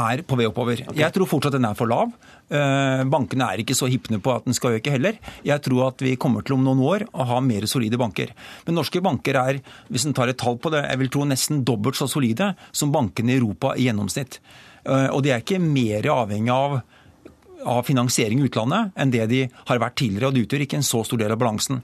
[0.00, 0.82] er på vei oppover.
[0.86, 1.00] Okay.
[1.02, 2.12] Jeg tror fortsatt den er for lav.
[2.50, 5.18] Eh, bankene er ikke så hippne på at den skal øke heller.
[5.46, 8.34] Jeg tror at vi kommer til om noen år å ha mer solide banker.
[8.66, 9.60] Men norske banker er,
[9.90, 12.94] hvis en tar et tall på det, jeg vil tro nesten dobbelt så solide som
[12.94, 14.40] bankene i Europa i gjennomsnitt.
[14.84, 16.80] Eh, og de er ikke mer avhengig av
[17.60, 20.30] av finansiering i utlandet enn det de har vært tidligere.
[20.30, 21.82] og Det utgjør ikke en så stor del av balansen.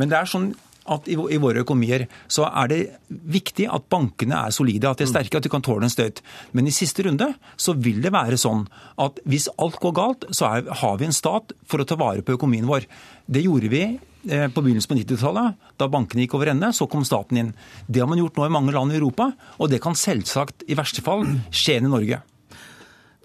[0.00, 0.54] Men det er sånn
[0.88, 5.12] at i, våre økonomier så er det viktig at bankene er solide, at de er
[5.12, 6.22] sterke, at de kan tåle en støt.
[6.56, 8.66] Men i siste runde så vil det være sånn
[9.00, 12.24] at hvis alt går galt, så er, har vi en stat for å ta vare
[12.24, 12.88] på økonomien vår.
[13.28, 15.60] Det gjorde vi eh, på begynnelsen på 90-tallet.
[15.80, 17.52] Da bankene gikk over ende, så kom staten inn.
[17.86, 20.78] Det har man gjort nå i mange land i Europa, og det kan selvsagt i
[20.78, 22.22] verste fall skje i Norge.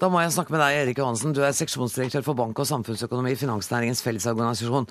[0.01, 1.31] Da må jeg snakke med deg, Erik Johansen.
[1.31, 4.89] Du er seksjonsdirektør for bank- og samfunnsøkonomi i Finansnæringens Fellesorganisasjon.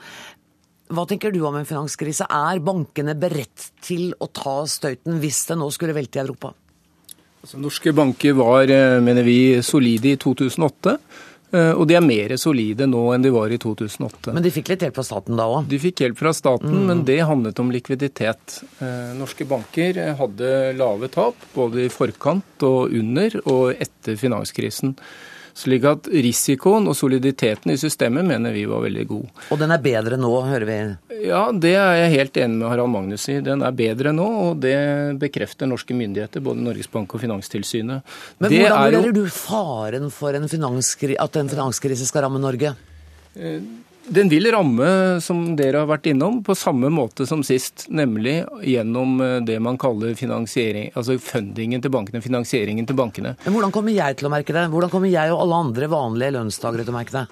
[0.93, 2.27] Hva tenker du om en finanskrise?
[2.29, 6.53] Er bankene beredt til å ta støyten hvis det nå skulle velte i Europa?
[7.43, 10.99] Altså, norske banker var, eh, mener vi, solide i 2008.
[11.53, 14.33] Eh, og de er mer solide nå enn de var i 2008.
[14.33, 15.67] Men de fikk litt hjelp fra staten da òg?
[15.69, 16.87] De fikk hjelp fra staten, mm.
[16.89, 18.61] men det handlet om likviditet.
[18.81, 24.97] Eh, norske banker hadde lave tap både i forkant og under og etter finanskrisen.
[25.55, 29.43] Slik at risikoen og soliditeten i systemet mener vi var veldig god.
[29.53, 30.79] Og den er bedre nå, hører vi?
[31.29, 33.39] Ja, det er jeg helt enig med Harald Magnus i.
[33.45, 34.77] Den er bedre nå, og det
[35.21, 38.15] bekrefter norske myndigheter, både Norges Bank og Finanstilsynet.
[38.41, 42.75] Men det hvordan vurderer du faren for en at en finanskrise skal ramme Norge?
[43.37, 43.61] Eh,
[44.07, 47.87] den vil ramme, som dere har vært innom, på samme måte som sist.
[47.93, 53.37] Nemlig gjennom eh, det man kaller finansiering, altså fundingen til bankene, finansieringen til bankene.
[53.45, 54.67] Men Hvordan kommer jeg til å merke det?
[54.73, 57.27] Hvordan kommer jeg og alle andre vanlige lønnstakere til å merke det?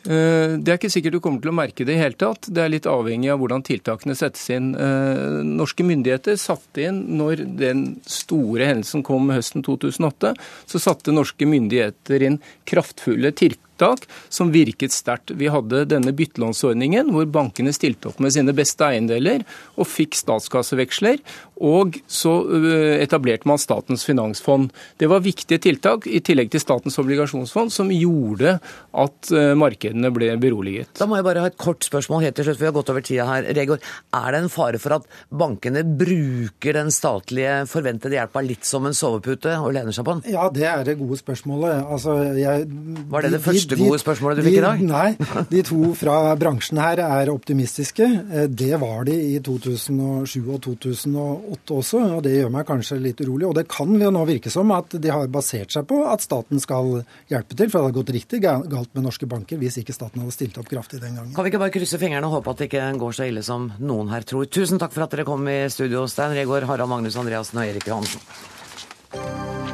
[0.00, 2.48] Eh, det er ikke sikkert du kommer til å merke det i hele tatt.
[2.48, 4.70] Det er litt avhengig av hvordan tiltakene settes inn.
[4.72, 10.32] Eh, norske myndigheter satte inn når den store hendelsen kom høsten 2008,
[10.68, 15.30] så satte norske myndigheter inn kraftfulle tiltak tiltak som virket sterkt.
[15.30, 19.44] Vi hadde denne byttelånsordningen hvor bankene stilte opp med sine beste eiendeler
[19.76, 21.20] og fikk statskasseveksler.
[21.60, 24.70] Og så øh, etablerte man Statens finansfond.
[24.98, 28.56] Det var viktige tiltak, i tillegg til Statens obligasjonsfond, som gjorde
[28.96, 30.94] at øh, markedene ble beroliget.
[30.96, 32.92] Da må jeg bare ha et kort spørsmål helt til slutt, for vi har gått
[32.94, 33.50] over tida her.
[33.60, 33.84] Regård,
[34.16, 38.96] er det en fare for at bankene bruker den statlige forventede hjelpa litt som en
[38.96, 40.32] sovepute og lener seg på den?
[40.32, 41.84] Ja, det er det gode spørsmålet.
[41.92, 42.70] Altså, jeg,
[43.12, 44.82] var det det første første gode spørsmålet du fikk i dag?
[44.84, 45.08] Nei,
[45.50, 48.06] de to fra bransjen her er optimistiske.
[48.06, 53.22] Eh, det var de i 2007 og 2008 også, og det gjør meg kanskje litt
[53.24, 53.48] urolig.
[53.50, 56.62] Og det kan jo nå virke som at de har basert seg på at staten
[56.62, 60.22] skal hjelpe til, for det hadde gått riktig galt med norske banker hvis ikke staten
[60.24, 61.34] hadde stilt opp kraftig den gangen.
[61.36, 63.70] Kan vi ikke bare krysse fingrene og håpe at det ikke går så ille som
[63.78, 64.48] noen her tror.
[64.50, 67.90] Tusen takk for at dere kom i studio, Stein Regård, Harald Magnus Andreassen og Erik
[67.90, 69.69] Johansen.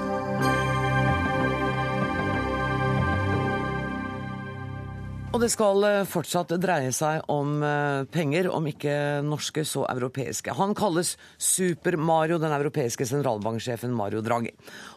[5.36, 10.54] Og det skal eh, fortsatt dreie seg om eh, penger, om ikke norske, så europeiske.
[10.56, 14.54] Han kalles Super-Mario, den europeiske sentralbanksjefen Mario Draghi.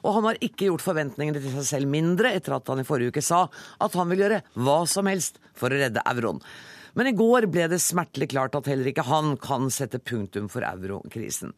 [0.08, 3.12] Og han har ikke gjort forventningene til seg selv mindre etter at han i forrige
[3.12, 3.42] uke sa
[3.84, 6.40] at han vil gjøre hva som helst for å redde euroen.
[7.00, 10.66] Men i går ble det smertelig klart at heller ikke han kan sette punktum for
[10.68, 11.54] eurokrisen.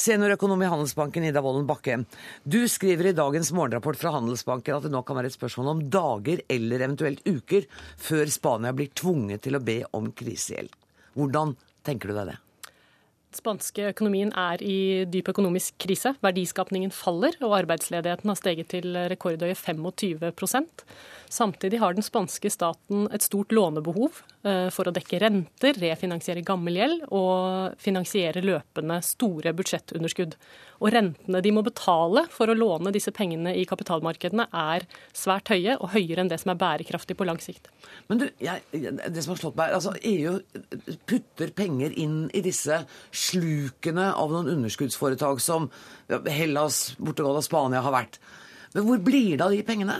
[0.00, 1.98] Seniorøkonom i Handelsbanken, Ida Wolden Bakke.
[2.48, 5.84] Du skriver i dagens morgenrapport fra Handelsbanken at det nå kan være et spørsmål om
[5.92, 7.68] dager eller eventuelt uker
[8.00, 10.72] før Spania blir tvunget til å be om krisehjelp.
[11.20, 11.52] Hvordan
[11.84, 12.42] tenker du deg det?
[13.38, 16.14] spanske økonomien er i dyp økonomisk krise.
[16.24, 20.86] Verdiskapningen faller, og arbeidsledigheten har steget til rekordhøye 25%
[21.28, 26.76] Samtidig har den spanske staten et stort lånebehov eh, for å dekke renter, refinansiere gammel
[26.78, 30.36] gjeld og finansiere løpende store budsjettunderskudd.
[30.78, 35.74] Og rentene de må betale for å låne disse pengene i kapitalmarkedene er svært høye,
[35.82, 37.66] og høyere enn det som er bærekraftig på lang sikt.
[38.06, 40.38] Men du, jeg, det som har slått meg, altså EU
[41.10, 45.66] putter penger inn i disse slukene av noen underskuddsforetak som
[46.30, 48.20] Hellas, Portugal og Spania har vært.
[48.76, 49.98] Men hvor blir det av de pengene?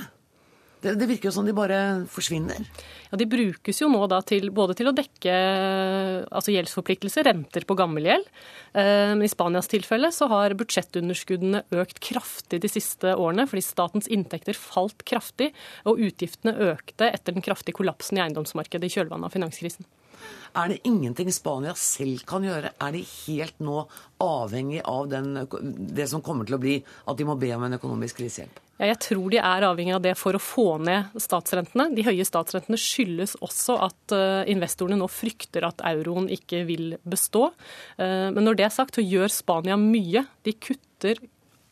[0.80, 1.78] Det, det, virker jo som de bare
[2.10, 2.62] forsvinner.
[3.10, 5.34] Ja, De brukes jo nå da til, både til å dekke
[6.30, 8.28] altså gjeldsforpliktelser, renter på gammel gjeld.
[8.78, 14.10] Eh, men i Spanias tilfelle så har budsjettunderskuddene økt kraftig de siste årene, fordi statens
[14.12, 15.50] inntekter falt kraftig,
[15.88, 19.88] og utgiftene økte etter den kraftige kollapsen i eiendomsmarkedet i kjølvannet av finanskrisen.
[20.58, 22.72] Er det ingenting Spania selv kan gjøre?
[22.82, 23.82] Er de helt nå
[24.22, 25.34] avhengig av den,
[25.94, 28.67] det som kommer til å bli at de må be om en økonomisk krisehjelp?
[28.78, 31.88] Ja, jeg tror de er avhengig av det for å få ned statsrentene.
[31.96, 37.48] De høye statsrentene skyldes også at eh, investorene nå frykter at euroen ikke vil bestå.
[37.98, 40.22] Eh, men når det er sagt, så gjør Spania mye.
[40.46, 41.18] De kutter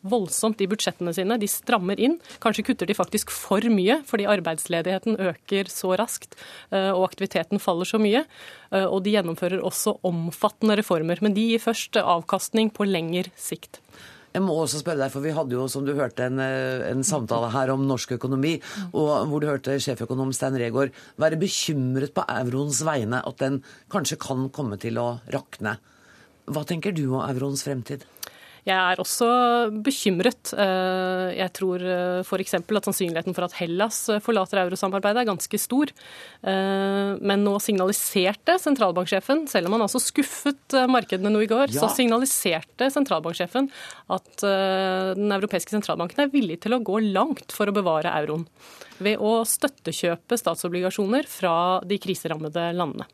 [0.06, 1.38] voldsomt i budsjettene sine.
[1.38, 2.18] De strammer inn.
[2.42, 6.34] Kanskje kutter de faktisk for mye, fordi arbeidsledigheten øker så raskt
[6.72, 8.26] eh, og aktiviteten faller så mye.
[8.90, 11.22] Og de gjennomfører også omfattende reformer.
[11.22, 13.78] Men de gir først avkastning på lengre sikt.
[14.36, 17.00] Jeg må også spørre deg, for Vi hadde jo, som du hørte, en, eh, en
[17.00, 18.58] samtale her om norsk økonomi,
[18.92, 24.20] og hvor du hørte sjeføkonom Stein Regaard være bekymret på euroens vegne, at den kanskje
[24.20, 25.78] kan komme til å rakne.
[26.52, 28.04] Hva tenker du om euroens fremtid?
[28.66, 29.26] Jeg er også
[29.86, 30.50] bekymret.
[30.58, 32.56] Eh, jeg tror eh, f.eks.
[32.58, 35.92] at sannsynligheten for at Hellas eh, forlater eurosamarbeidet er ganske stor.
[36.46, 41.80] Men nå signaliserte sentralbanksjefen, selv om han altså skuffet markedene nå i går, ja.
[41.82, 43.68] så signaliserte sentralbanksjefen
[44.14, 44.44] at
[45.18, 48.46] den europeiske sentralbanken er villig til å gå langt for å bevare euroen.
[49.02, 53.08] Ved å støttekjøpe statsobligasjoner fra de kriserammede landene.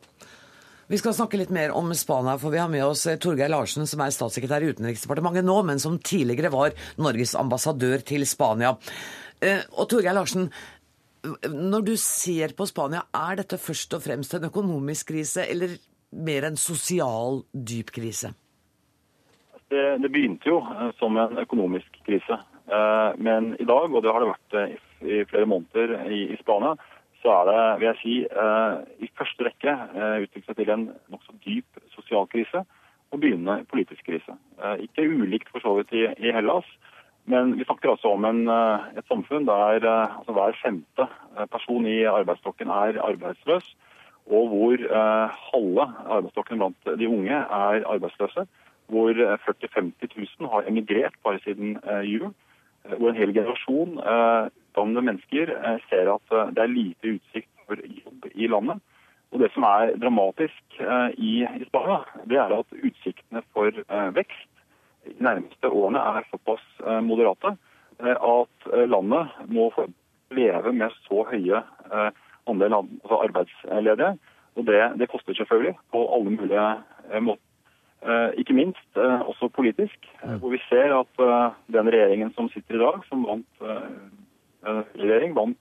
[0.92, 3.86] Vi skal snakke litt mer om Spania, for vi har med oss eh, Torgeir Larsen,
[3.88, 8.74] som er statssekretær i Utenriksdepartementet nå, men som tidligere var Norges ambassadør til Spania.
[9.40, 10.50] Eh, og Torgeir Larsen,
[11.48, 15.78] når du ser på Spania, er dette først og fremst en økonomisk krise, eller
[16.12, 18.34] mer en sosial, dyp krise?
[19.72, 22.42] Det, det begynte jo eh, som en økonomisk krise.
[23.18, 24.54] Men i dag, og det har det vært
[25.02, 26.76] i flere måneder i Spania,
[27.22, 30.88] så er det, vil jeg si, eh, i første rekke eh, utviklet seg til en
[31.12, 32.64] nokså dyp sosial krise
[33.12, 34.34] og begynnende politisk krise.
[34.58, 36.66] Eh, ikke ulikt for så vidt i, i Hellas,
[37.30, 38.48] men vi snakker altså om en,
[38.98, 41.06] et samfunn der altså hver femte
[41.52, 43.68] person i arbeidsstokken er arbeidsløs,
[44.26, 44.82] og hvor
[45.52, 45.84] halve
[46.16, 48.42] arbeidsstokken blant de unge er arbeidsløse.
[48.90, 52.34] Hvor 40 000-50 000 har emigrert bare siden jul.
[52.98, 54.02] Hvor en hel generasjon
[54.72, 58.80] utdannede mennesker eh, ser at eh, det er lite utsikt for jobb i landet.
[59.32, 63.70] Og Det som er dramatisk eh, i, Spania, det er at utsiktene for
[64.12, 64.48] vekst
[65.04, 66.62] de nærmeste årene er såpass
[67.02, 67.56] moderate
[67.98, 69.64] at landet må
[70.30, 71.58] leve med så høye
[72.46, 74.12] andel altså arbeidsledige.
[74.54, 77.42] Og det, det, koster selvfølgelig på alle mulige måter.
[78.38, 80.06] Ikke minst også politisk,
[80.38, 81.18] hvor vi ser at
[81.66, 83.66] den regjeringen som sitter i dag, som vant
[84.64, 85.58] regjering vant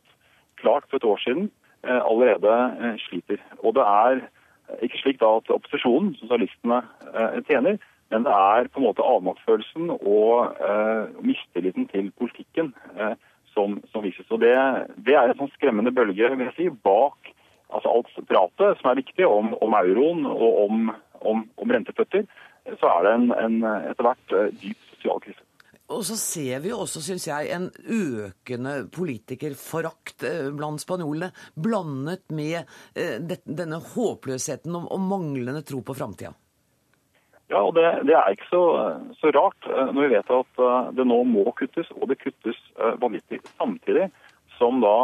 [0.62, 1.52] klart for et år siden,
[1.88, 3.40] eh, allerede eh, sliter.
[3.64, 4.22] Og det er
[4.82, 6.82] ikke slik da at opposisjonen, sosialistene,
[7.14, 7.78] eh, tjener,
[8.12, 10.58] men det er på en måte avmaktsfølelsen og
[11.24, 12.74] mistilliten til politikken
[13.54, 14.28] som, som, vises.
[14.36, 14.52] Og det,
[15.06, 17.32] det er en sånn skremmende bølge vil jeg si, bak
[17.72, 22.28] altså alt pratet som er viktig om, om euroen og om, om, om renteføtter.
[22.84, 23.58] Så er det en, en
[23.94, 25.48] etter hvert dyp sosial krise.
[25.92, 32.62] Og så ser vi også, syns jeg, en økende politikerforakt eh, blant spanjolene, blandet med
[32.96, 36.34] eh, denne håpløsheten og manglende tro på framtida.
[37.52, 38.64] Ja, og det, det, er ikke så,
[39.20, 42.60] så, rart eh, når vi vet at det nå må kuttes, og det kuttes
[43.02, 44.08] vanvittig samtidig
[44.58, 44.96] som da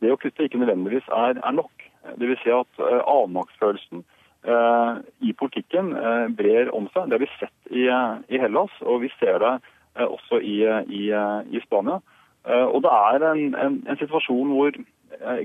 [0.00, 1.72] det å kutte ikke nødvendigvis er, er nok.
[2.20, 4.04] Vil si at avmaktsfølelsen
[4.46, 7.08] i politikken eh, brer om seg.
[7.08, 7.86] Det har vi sett i,
[8.34, 9.54] i Hellas, og vi ser det
[9.98, 12.00] eh, også i, i, i Spania.
[12.46, 14.76] Og det er en, en, en situasjon hvor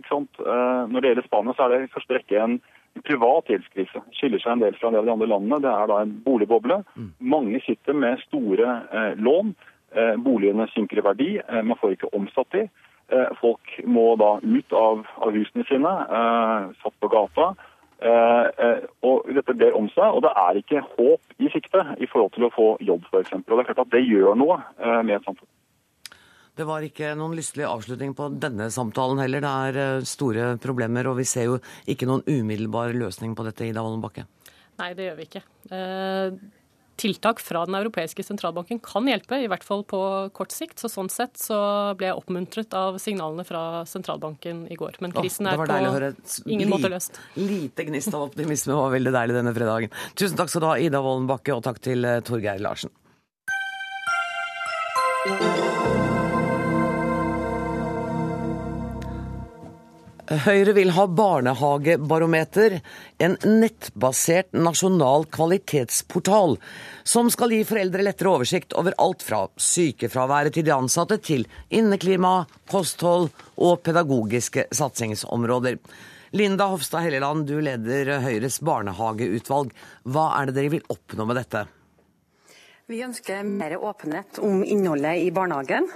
[0.06, 2.60] sant, Når det gjelder Spania, så er det i første rekke en
[3.08, 4.04] privat gjeldskrise.
[4.16, 5.62] Skiller seg en del fra en del av de andre landene.
[5.64, 6.82] Det er da en boligboble.
[6.96, 7.10] Mm.
[7.34, 9.54] Mange sitter med store eh, lån.
[9.96, 11.30] Eh, boligene synker i verdi.
[11.42, 12.70] Eh, man får ikke omsatt de.
[13.42, 15.90] folk må da ut av, av husene sine,
[16.80, 17.50] satt på gata.
[18.02, 22.08] Eh, eh, og dette ber om seg, og det er ikke håp i sikte i
[22.10, 23.36] forhold til å få jobb, f.eks.
[23.38, 25.50] Og det er klart at det gjør noe eh, med et samfunn.
[26.58, 29.46] Det var ikke noen lystelig avslutning på denne samtalen heller.
[29.46, 31.60] Det er store problemer, og vi ser jo
[31.90, 34.26] ikke noen umiddelbar løsning på dette, Ida Wolden Bakke.
[34.82, 35.46] Nei, det gjør vi ikke
[37.02, 40.02] tiltak fra Den europeiske sentralbanken kan hjelpe, i hvert fall på
[40.38, 40.80] kort sikt.
[40.82, 41.58] Så Sånn sett så
[41.98, 45.00] ble jeg oppmuntret av signalene fra sentralbanken i går.
[45.02, 47.18] Men krisen er på ingen måte løst.
[47.40, 49.98] Lite gnist av optimisme var veldig deilig denne fredagen.
[50.20, 52.92] Tusen takk skal du ha, Ida Wolden Bakke, og takk til eh, Torgeir Larsen.
[60.32, 62.78] Høyre vil ha barnehagebarometer,
[63.20, 66.54] en nettbasert nasjonal kvalitetsportal
[67.04, 72.46] som skal gi foreldre lettere oversikt over alt fra sykefraværet til de ansatte til inneklima,
[72.72, 73.28] kosthold
[73.60, 75.82] og pedagogiske satsingsområder.
[76.32, 79.74] Linda Hofstad Helleland, du leder Høyres barnehageutvalg.
[80.08, 81.66] Hva er det dere vil oppnå med dette?
[82.88, 85.92] Vi ønsker mer åpenhet om innholdet i barnehagen.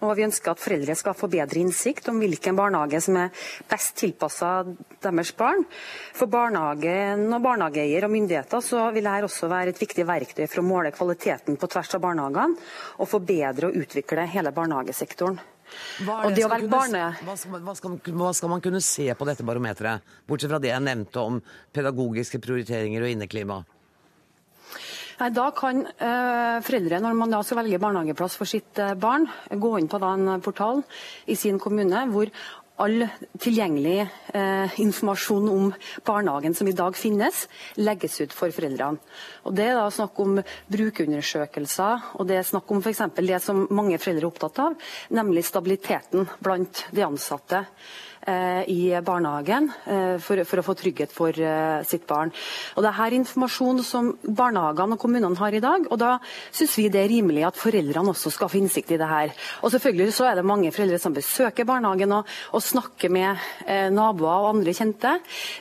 [0.00, 3.30] Og vi ønsker at foreldre skal få bedre innsikt om hvilken barnehage som er
[3.68, 4.64] best tilpassa
[5.04, 5.66] deres barn.
[6.16, 10.62] For barnehagen og barnehageeier og myndigheter så vil dette også være et viktig verktøy for
[10.62, 12.56] å måle kvaliteten på tvers av barnehagene,
[12.98, 15.40] og forbedre og utvikle hele barnehagesektoren.
[16.02, 19.06] Hva, Og det skal kunne- barne- hva, skal, hva, skal, hva skal man kunne se
[19.14, 21.42] på dette barometeret, bortsett fra det jeg nevnte om
[21.72, 23.64] pedagogiske prioriteringer og inneklima?
[25.20, 29.26] Nei, Da kan eh, foreldre, når man da skal velge barnehageplass for sitt eh, barn,
[29.52, 30.80] gå inn på da en portal
[31.28, 32.32] i sin kommune hvor
[32.80, 33.04] all
[33.36, 35.68] tilgjengelig eh, informasjon om
[36.08, 37.42] barnehagen som i dag finnes,
[37.76, 38.96] legges ut for foreldrene.
[39.44, 40.40] Og Det er da snakk om
[40.72, 43.04] brukerundersøkelser, og det er snakk om f.eks.
[43.20, 44.78] det som mange foreldre er opptatt av,
[45.12, 47.66] nemlig stabiliteten blant de ansatte
[48.70, 52.32] i barnehagen eh, for, å få trygghet for eh, sitt barn.
[52.76, 56.16] Og Det er informasjon som barnehagene og kommunene har i dag, og da
[56.50, 59.34] syns vi det er rimelig at foreldrene også skal få innsikt i det her.
[59.64, 63.30] Og selvfølgelig så er det mange foreldre som besøker barnehagen og, og snakker med
[63.66, 65.16] eh, naboer og andre kjente,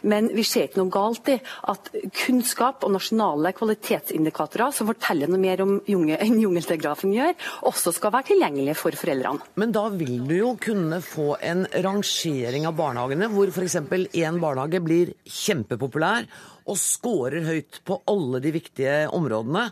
[0.09, 1.39] men vi ser ikke noe galt i
[1.73, 1.91] at
[2.25, 7.35] kunnskap og nasjonale kvalitetsindikatorer som forteller noe mer om junge, enn Jungeltelegrafen gjør,
[7.67, 9.43] også skal være tilgjengelige for foreldrene.
[9.59, 13.77] Men da vil du jo kunne få en rangering av barnehagene, hvor f.eks.
[14.17, 16.27] én barnehage blir kjempepopulær
[16.69, 19.69] og scorer høyt på alle de viktige områdene.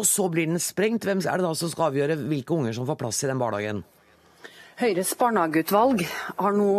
[0.00, 1.04] Og så blir den sprengt.
[1.04, 3.82] Hvem er det da som skal avgjøre hvilke unger som får plass i den barnehagen?
[4.82, 6.00] Høyres barnehageutvalg
[6.38, 6.70] har nå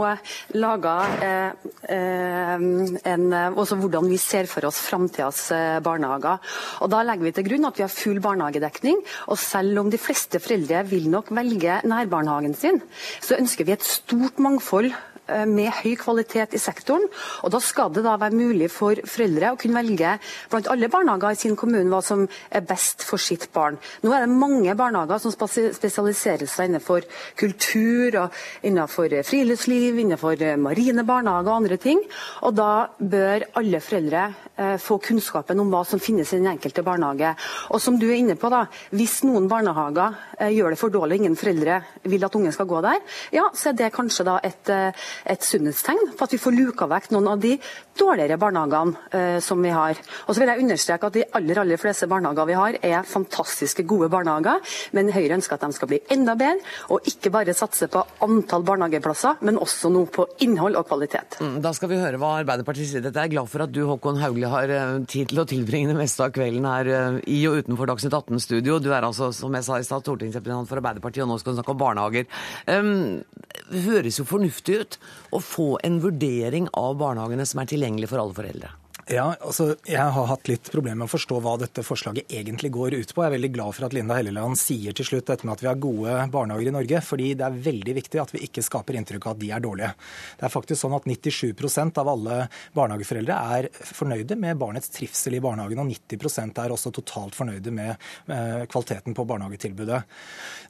[0.58, 0.94] laga
[1.24, 6.42] eh, eh, også hvordan vi ser for oss framtidas eh, barnehager.
[6.82, 9.00] Og Da legger vi til grunn at vi har full barnehagedekning.
[9.30, 12.82] Og selv om de fleste foreldre vil nok velge nærbarnehagen sin,
[13.22, 15.13] så ønsker vi et stort mangfold eh,
[15.48, 17.06] med høy kvalitet i sektoren.
[17.44, 20.18] og Da skal det da være mulig for foreldre å kunne velge
[20.52, 23.78] blant alle barnehager i sin kommune hva som er best for sitt barn.
[24.04, 27.08] Nå er det mange barnehager som spesialiserer seg innenfor
[27.40, 32.02] kultur og innenfor friluftsliv, innenfor marine barnehager og andre ting.
[32.42, 34.24] og Da bør alle foreldre
[34.58, 37.34] eh, få kunnskapen om hva som finnes i den enkelte barnehage.
[37.72, 41.20] Og som du er inne på da, Hvis noen barnehager eh, gjør det for dårlig,
[41.22, 43.00] ingen foreldre vil at ungen skal gå der,
[43.34, 44.92] ja, så er det kanskje da et, eh,
[45.30, 47.58] et sunnhetstegn på at vi får luka vekk noen av de
[48.00, 50.00] dårligere barnehagene eh, som vi har.
[50.28, 53.86] Og så vil jeg understreke at De aller aller fleste barnehager vi har, er fantastiske,
[53.88, 54.64] gode barnehager.
[54.98, 58.66] Men Høyre ønsker at de skal bli enda bedre, og ikke bare satse på antall
[58.68, 61.38] barnehageplasser, men også nå på innhold og kvalitet.
[61.42, 63.06] Mm, Da skal vi høre hva Arbeiderpartiet sier.
[63.06, 66.00] Dette er glad for at du, Håkon Haugli, har eh, tid til å tilbringe det
[66.00, 68.80] meste av kvelden her eh, i og utenfor Dagsnytt 18-studio.
[68.84, 71.62] Du er altså, som jeg sa i stad, stortingsrepresentant for Arbeiderpartiet, og nå skal du
[71.62, 72.28] snakke om barnehager.
[72.68, 73.22] Um,
[73.70, 74.98] det høres jo fornuftig ut
[75.34, 78.72] å få en vurdering av barnehagene som er tilgjengelig for alle foreldre.
[79.12, 82.96] Ja, altså, Jeg har hatt litt problemer med å forstå hva dette forslaget egentlig går
[82.96, 83.24] ut på.
[83.24, 85.68] Jeg er veldig glad for at Linda Helleland sier til slutt dette med at vi
[85.68, 87.02] har gode barnehager i Norge.
[87.04, 89.92] fordi det er veldig viktig at vi ikke skaper inntrykk av at de er dårlige.
[90.40, 92.38] Det er faktisk sånn at 97% av alle
[92.74, 97.92] barnehageforeldre er fornøyde med barnets trivsel i barnehagen, og 90% er også totalt fornøyde med
[98.32, 100.02] eh, kvaliteten på barnehagetilbudet.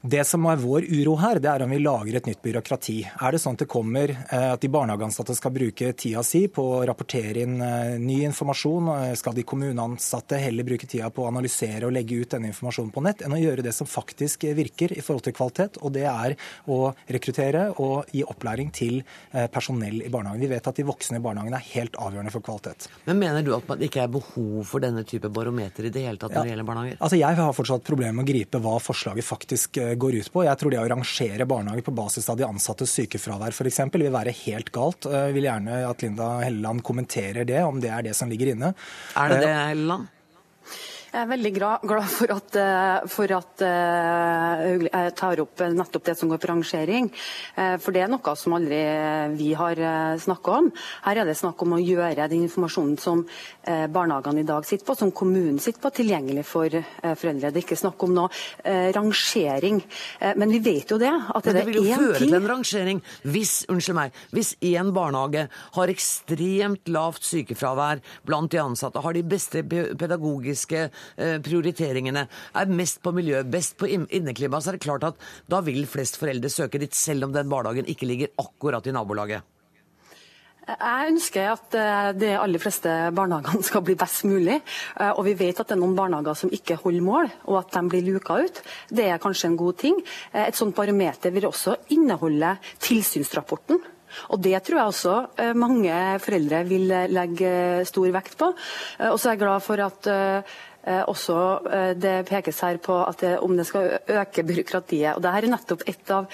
[0.01, 2.97] Det som er vår uro her, det er om vi lager et nytt byråkrati.
[3.21, 6.65] Er det sånn at det kommer eh, at de barnehageansatte skal bruke tida si på
[6.79, 8.89] å rapportere inn eh, ny informasjon?
[9.19, 13.03] Skal de kommuneansatte heller bruke tida på å analysere og legge ut denne informasjonen på
[13.05, 15.79] nett, enn å gjøre det som faktisk virker i forhold til kvalitet?
[15.83, 16.35] Og det er
[16.71, 16.79] å
[17.11, 20.41] rekruttere og gi opplæring til eh, personell i barnehagen.
[20.43, 22.87] Vi vet at de voksne i barnehagen er helt avgjørende for kvalitet.
[23.07, 26.21] Men mener du at det ikke er behov for denne type barometer i det hele
[26.21, 26.99] tatt når det gjelder barnehager?
[26.99, 30.45] Altså Jeg har fortsatt problemer med å gripe hva forslaget faktisk eh, går ut på.
[30.47, 33.81] Jeg tror det å rangere barnehager på basis av de ansattes sykefravær f.eks.
[33.93, 35.09] vil være helt galt.
[35.09, 38.73] Jeg vil gjerne at Linda Helleland kommenterer det, om det er det som ligger inne.
[39.15, 40.07] Er det det, Eh, Helleland?
[41.13, 46.07] Jeg er veldig glad, glad for at, eh, for at eh, jeg tar opp nettopp
[46.07, 47.09] det som går på rangering.
[47.53, 48.79] Eh, For det er noe som aldri
[49.37, 49.77] vi har
[50.17, 50.71] snakka om.
[51.05, 53.21] Her er det snakk om å gjøre den informasjonen som
[53.61, 57.53] eh, barnehagene i dag sitter på, som kommunen sitter på, tilgjengelig for eh, foreldre.
[57.53, 58.33] Det er ikke snakk om noe
[58.65, 59.83] eh, rangering.
[60.17, 61.13] Eh, Men vi vet jo det.
[61.13, 64.17] at Men det det vil jo er føre ting til en rangering hvis unnskyld meg,
[64.33, 65.45] hvis én barnehage
[65.77, 73.01] har ekstremt lavt sykefravær blant de ansatte, har de beste pedagogiske eh, prioriteringene, er mest
[73.03, 75.15] på miljø, best på inneklima, så er det klart at
[75.49, 79.43] da vil flest foreldre søke dit, selv om den barnehagen ikke ligger akkurat i nabolaget.
[80.63, 84.61] Jeg ønsker at eh, de aller fleste barnehagene skal bli best mulig.
[84.95, 87.73] eh, Og vi vet at det er noen barnehager som ikke holder mål, og at
[87.75, 88.61] de blir luka ut.
[88.87, 89.99] Det er kanskje en god ting.
[90.31, 93.81] Eh, Et sånt barometer vil også inneholde tilsynsrapporten.
[94.31, 98.53] Og Det tror jeg også eh, mange foreldre vil legge stor vekt på.
[99.09, 100.09] Og så er jeg glad for at
[100.83, 101.35] også
[101.95, 105.15] det pekes her på det, om det skal øke byråkratiet.
[105.15, 106.27] og Dette er nettopp et av,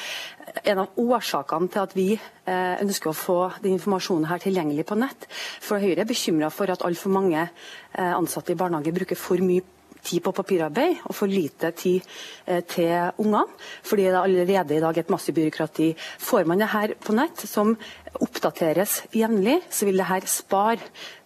[0.63, 2.07] en av årsakene til at vi
[2.49, 5.27] ønsker å få den informasjonen her tilgjengelig på nett.
[5.61, 7.45] For Høyre er bekymra for at altfor mange
[7.93, 9.61] ansatte i barnehage bruker for mye
[10.03, 12.03] tid på papirarbeid og for lite tid
[12.47, 13.45] eh, til ungene.
[13.83, 15.93] Fordi det er allerede i dag et massivt byråkrati.
[16.19, 17.75] Får man det her på nett, som
[18.19, 20.79] oppdateres jevnlig, så vil det her spare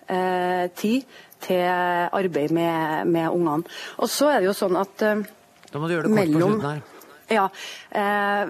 [0.08, 1.04] eh, tid
[1.44, 3.68] til arbeid med, med ungene.
[4.00, 5.24] Og så er det jo sånn at eh,
[5.74, 6.82] da må du gjøre det kort mellom, på slutten her.
[7.34, 7.48] Ja.
[7.90, 8.48] Eh,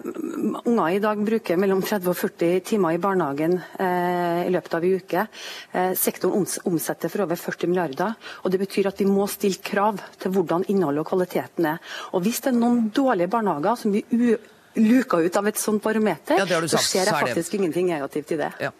[0.66, 4.84] unger i dag bruker mellom 30 og 40 timer i barnehagen eh, i løpet av
[4.84, 5.26] en uke.
[5.72, 8.18] Eh, sektoren omsetter for over 40 milliarder.
[8.44, 11.94] og Det betyr at vi må stille krav til hvordan innholdet og kvaliteten er.
[12.12, 14.04] Og Hvis det er noen dårlige barnehager som vi
[14.76, 18.50] luka ut av et sånt barometer, ja, så ser jeg faktisk ingenting negativt i det.
[18.64, 18.72] Ja,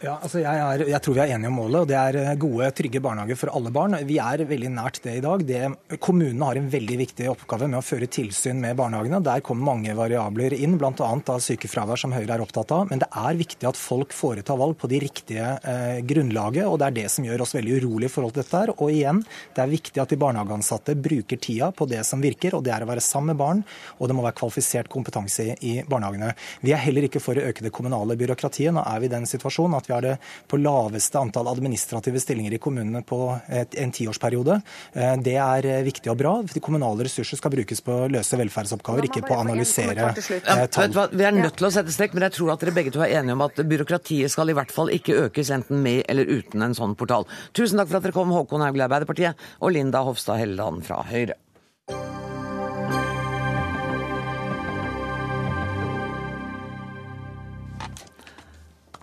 [0.00, 2.32] ja altså jeg, er, jeg, tror vi er enige om målet, og det er eh,
[2.40, 3.96] gode, trygge barnehager for alle barn.
[4.08, 5.44] Vi er veldig nært det i dag.
[5.48, 5.60] Det,
[6.02, 9.20] kommunene har en veldig viktig oppgave med å føre tilsyn med barnehagene.
[9.24, 10.92] Der kommer mange variabler inn, bl.a.
[10.96, 12.88] av sykefravær, som Høyre er opptatt av.
[12.90, 16.88] Men det er viktig at folk foretar valg på de riktige eh, grunnlaget, og det
[16.88, 18.64] er det som gjør oss veldig urolige i forhold til dette.
[18.64, 18.74] her.
[18.78, 19.22] Og igjen,
[19.52, 22.86] det er viktig at de barnehageansatte bruker tida på det som virker, og det er
[22.86, 23.62] å være sammen med barn,
[23.98, 26.32] og det må være kvalifisert kompetanse i barnehagene.
[26.62, 28.74] Vi er heller ikke for å øke det kommunale byråkratiet.
[28.74, 30.16] Nå er vi i den situasjonen at vi har det
[30.48, 34.60] på laveste antall administrative stillinger i kommunene på en tiårsperiode.
[34.92, 36.34] Eh, det er eh, viktig og bra.
[36.48, 40.98] De kommunale ressurser skal brukes på å løse velferdsoppgaver, ikke på å analysere eh, tall.
[41.12, 43.18] vi er nødt til å sette strekk, men jeg tror at dere begge to er
[43.20, 46.76] enige om at byråkratiet skal i hvert fall ikke økes, enten med eller uten en
[46.76, 47.28] sånn portal.
[47.56, 51.38] Tusen takk for at dere kom, Håkon Hauglie, Arbeiderpartiet, og Linda Hofstad Helleland fra Høyre.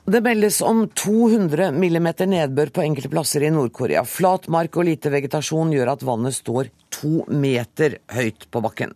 [0.10, 4.01] Det meldes om 200 millimeter nedbør på enkelte plasser i Nord-Korea.
[4.10, 8.95] Flat mark og lite vegetasjon gjør at vannet står to meter høyt på bakken.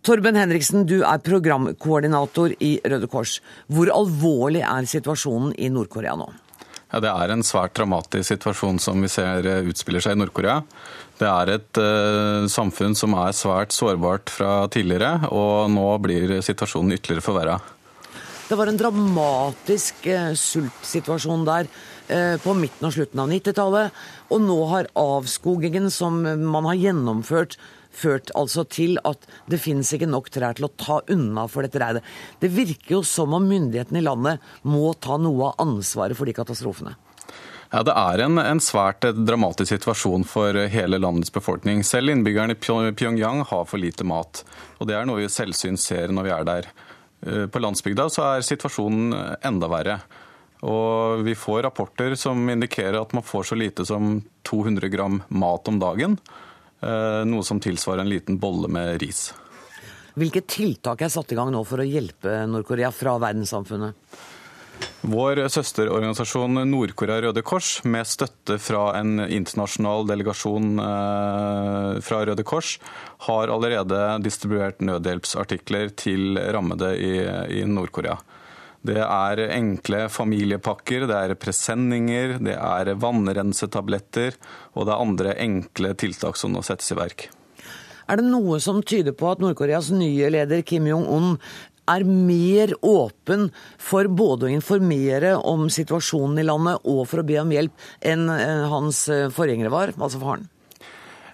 [0.00, 3.34] Torben Henriksen, du er programkoordinator i Røde Kors.
[3.68, 6.30] Hvor alvorlig er situasjonen i Nord-Korea nå?
[6.94, 10.62] Ja, Det er en svært dramatisk situasjon som vi ser eh, utspiller seg i Nord-Korea.
[11.20, 16.96] Det er et uh, samfunn som er svært sårbart fra tidligere, og nå blir situasjonen
[16.96, 17.60] ytterligere forverra.
[18.52, 21.68] Det var en dramatisk eh, sultsituasjon der
[22.12, 24.02] eh, på midten og slutten av 90-tallet.
[24.28, 27.56] Og nå har avskogingen som man har gjennomført,
[27.88, 31.80] ført altså til at det finnes ikke nok trær til å ta unna for dette
[31.80, 32.04] reidet.
[32.44, 36.36] Det virker jo som om myndighetene i landet må ta noe av ansvaret for de
[36.36, 36.92] katastrofene.
[37.72, 41.80] Ja, Det er en, en, svært dramatisk situasjon for hele landets befolkning.
[41.88, 44.44] Selv innbyggerne i Pyongyang har for lite mat.
[44.76, 46.74] Og Det er noe vi selvsyn ser når vi er der.
[47.26, 49.98] Eh, på landsbygda så er situasjonen enda verre.
[50.62, 55.68] Og vi får rapporter som indikerer at man får så lite som 200 gram mat
[55.68, 56.18] om dagen.
[56.82, 59.30] Eh, noe som tilsvarer en liten bolle med ris.
[60.18, 63.96] Hvilke tiltak er satt i gang nå for å hjelpe Nord-Korea fra verdenssamfunnet?
[65.02, 72.76] Vår søsterorganisasjon Nord-Korea Røde Kors, med støtte fra en internasjonal delegasjon eh, fra Røde Kors,
[73.26, 77.12] har allerede distribuert nødhjelpsartikler til rammede i,
[77.58, 78.18] i Nord-Korea.
[78.82, 84.34] Det er enkle familiepakker, det er presenninger, det er vannrensetabletter,
[84.74, 87.28] og det er andre enkle tiltak som nå settes i verk.
[88.10, 91.36] Er det noe som tyder på at Nord-Koreas nye leder Kim Jong-un
[91.90, 93.48] er mer åpen
[93.80, 98.28] for både å informere om situasjonen i landet og for å be om hjelp enn
[98.32, 100.48] eh, hans eh, forgjengere var, altså faren?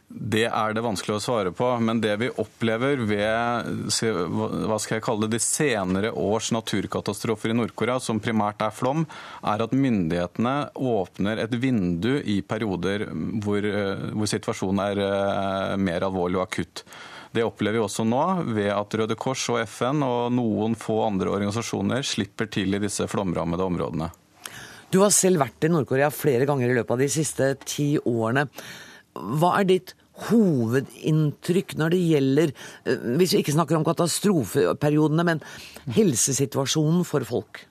[0.08, 1.66] Det er det vanskelig å svare på.
[1.84, 7.58] Men det vi opplever ved hva skal jeg kalle det, de senere års naturkatastrofer i
[7.58, 9.04] Nord-Korea, som primært er flom,
[9.44, 13.04] er at myndighetene åpner et vindu i perioder
[13.44, 16.86] hvor, eh, hvor situasjonen er mer alvorlig og akutt.
[17.34, 18.22] Det opplever vi også nå,
[18.56, 23.06] ved at Røde Kors og FN og noen få andre organisasjoner slipper til i disse
[23.10, 24.10] flomrammede områdene.
[24.88, 28.46] Du har selv vært i Nord-Korea flere ganger i løpet av de siste ti årene.
[29.12, 29.92] Hva er ditt
[30.28, 32.52] hovedinntrykk når det gjelder,
[32.88, 35.42] eh, hvis vi ikke snakker om katastrofeperiodene, men
[35.94, 37.66] helsesituasjonen for folk?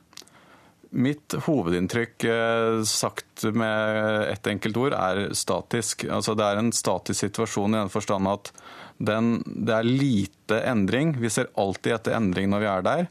[0.91, 6.05] Mitt hovedinntrykk, eh, sagt med ett enkelt ord, er statisk.
[6.05, 8.51] Altså, det er en statisk situasjon i den forstand at
[8.97, 11.15] den, det er lite endring.
[11.21, 13.09] Vi ser alltid etter endring når vi er der.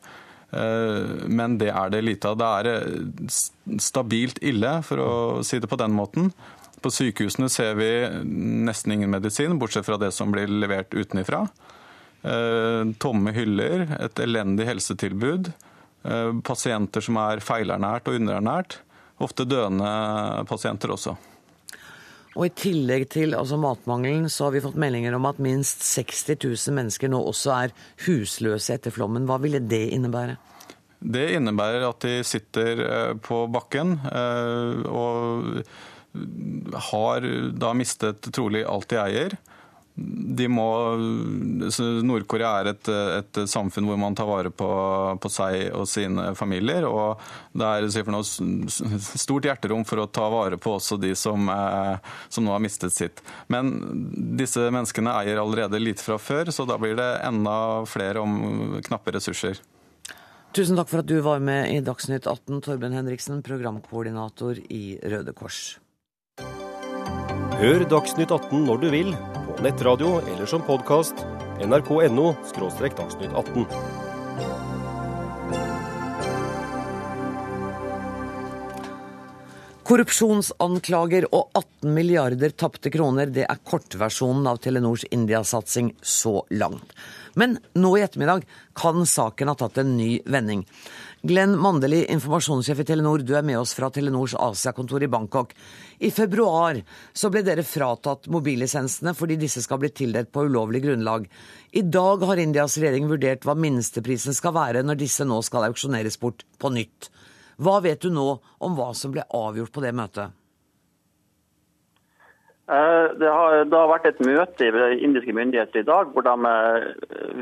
[0.51, 2.39] Eh, men det er det lite av.
[2.41, 5.12] Det er eh, stabilt ille, for å
[5.47, 6.32] si det på den måten.
[6.82, 7.91] På sykehusene ser vi
[8.26, 11.47] nesten ingen medisin, bortsett fra det som blir levert utenifra.
[13.01, 15.53] Tomme hyller, et elendig helsetilbud.
[16.47, 18.78] pasienter som er feilernært og underernært.
[19.22, 19.89] Ofte døende
[20.51, 21.16] pasienter også.
[22.37, 26.37] Og I tillegg til altså matmangelen så har vi fått meldinger om at minst 60
[26.37, 27.74] 000 mennesker nå også er
[28.05, 29.24] husløse etter flommen.
[29.28, 30.37] Hva ville det innebære?
[31.01, 35.61] Det innebærer at de sitter eh, på bakken eh, og
[36.91, 37.26] har
[37.61, 39.37] da mistet trolig alt de eier
[39.97, 40.66] de må,
[42.05, 44.66] Nord-Korea er et, et, samfunn hvor man tar vare på,
[45.22, 46.84] på, seg og sine familier.
[46.84, 47.22] og
[47.57, 51.97] Det er noe stort hjerterom for å ta vare på også de som, eh,
[52.28, 53.22] som, nå har mistet sitt.
[53.49, 53.72] Men
[54.36, 57.57] disse menneskene eier allerede lite fra før, så da blir det enda
[57.88, 59.62] flere om knappe ressurser.
[60.57, 65.32] Tusen takk for at du var med i Dagsnytt 18, Torben Henriksen, programkoordinator i Røde
[65.36, 65.78] Kors.
[67.57, 69.12] Hør Dagsnytt 18 når du vil
[69.63, 71.15] nettradio eller som podkast.
[71.61, 72.35] nrk.no–
[72.97, 73.67] dagsnytt 18.
[79.87, 86.91] Korrupsjonsanklager og 18 milliarder tapte kroner, det er kortversjonen av Telenors India-satsing så langt.
[87.39, 88.43] Men nå i ettermiddag
[88.75, 90.65] kan saken ha tatt en ny vending.
[91.27, 95.57] Glenn Mandeli, informasjonssjef i Telenor, du er med oss fra Telenors Asia-kontor i Bangkok.
[95.99, 96.79] I februar
[97.11, 101.27] så ble dere fratatt mobillisensene fordi disse skal bli tildelt på ulovlig grunnlag.
[101.74, 106.20] I dag har Indias regjering vurdert hva minsteprisen skal være når disse nå skal auksjoneres
[106.22, 107.11] bort på nytt.
[107.59, 108.29] Hva vet du nå
[108.62, 110.31] om hva som ble avgjort på det møtet?
[112.67, 116.51] Eh, det har, det har, vært et møte i indiske myndigheter i dag hvor de
[116.51, 116.87] eh,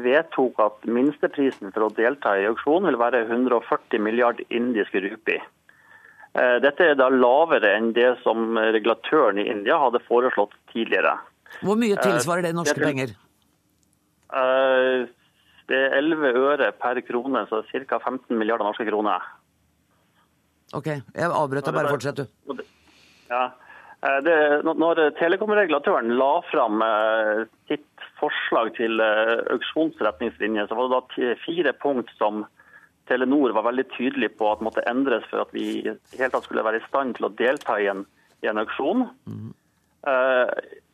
[0.05, 5.39] vedtok at minsteprisen for å delta i auksjonen vil være 140 milliarder indiske rupi.
[6.37, 11.17] Eh, dette er da lavere enn det som regulatøren i India hadde foreslått tidligere.
[11.65, 13.17] Hvor mye tilsvarer det norske det penger?
[15.65, 17.97] Det er 11 øre per krone, så ca.
[17.97, 19.25] 15 milliarder norske kroner.
[20.75, 21.77] OK, jeg avbrøt deg.
[21.77, 22.65] Bare fortsett, du.
[23.31, 23.47] Ja,
[24.05, 24.37] det,
[24.69, 31.73] når telekomregulatøren la fram eh, sitt forslag til eh, auksjonsretningslinje, så var det da fire
[31.81, 32.45] punkt som
[33.09, 36.81] Telenor var veldig tydelig på at måtte endres for at vi helt tatt skulle være
[36.81, 38.07] i stand til å delta i en,
[38.45, 39.05] i en auksjon.
[39.29, 39.53] Mm.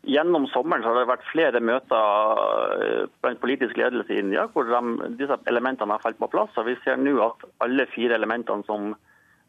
[0.07, 5.39] gjennom sommeren har det vært flere møter blant politisk ledelse i India hvor de, disse
[5.51, 6.55] elementene har falt på plass.
[6.59, 8.95] og Vi ser nå at alle fire elementene som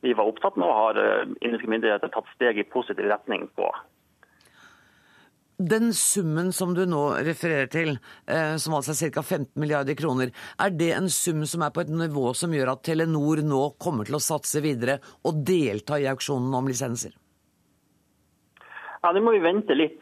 [0.02, 3.70] vi var opptatt med, har eh, indiske myndigheter tatt steg i positiv retning på.
[5.62, 7.91] Den summen som du nå refererer til,
[8.26, 9.22] eh, som altså er ca.
[9.22, 12.84] 15 milliarder kroner, er det en sum som er på et nivå som gjør at
[12.88, 17.14] Telenor nå kommer til å satse videre og delta i auksjonen om lisenser?
[19.04, 20.02] Ja, Det må vi vente litt.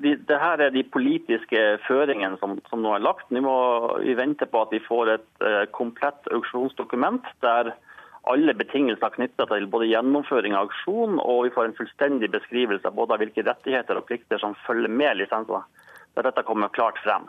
[0.00, 3.28] Dette er de politiske føringene som, som nå er lagt.
[3.28, 3.56] Nå må
[4.00, 5.44] vi vente på at vi får et
[5.76, 7.74] komplett auksjonsdokument der
[8.32, 13.16] alle betingelser knytta til både gjennomføring av aksjon, og vi får en fullstendig beskrivelse både
[13.16, 15.64] av hvilke rettigheter og plikter som følger med lisensene.
[16.16, 17.28] Der dette kommer klart frem.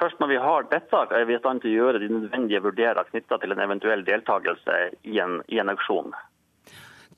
[0.00, 3.08] Først når vi har dette, er vi i stand til å gjøre de nødvendige vurderinger
[3.12, 6.14] knytta til en eventuell deltakelse i en, i en auksjon.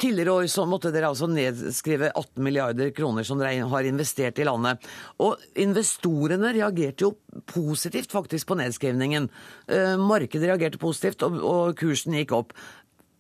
[0.03, 4.47] Tidligere år så måtte dere altså nedskrive 18 milliarder kroner som dere har investert i
[4.49, 4.83] landet.
[5.23, 7.13] Og investorene reagerte jo
[7.47, 9.29] positivt faktisk på nedskrivningen.
[9.69, 12.57] Eh, markedet reagerte positivt, og, kursen gikk opp.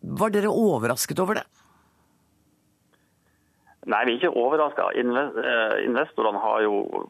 [0.02, 1.46] Var dere overrasket over det?
[3.90, 4.90] Nei, vi er ikke overraska.
[4.94, 7.06] Eh, investorene har jo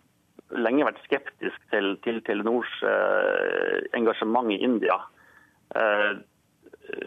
[0.56, 4.96] lenge vært skeptiske til, til Telenors eh, engasjement i India.
[5.76, 6.12] Eh,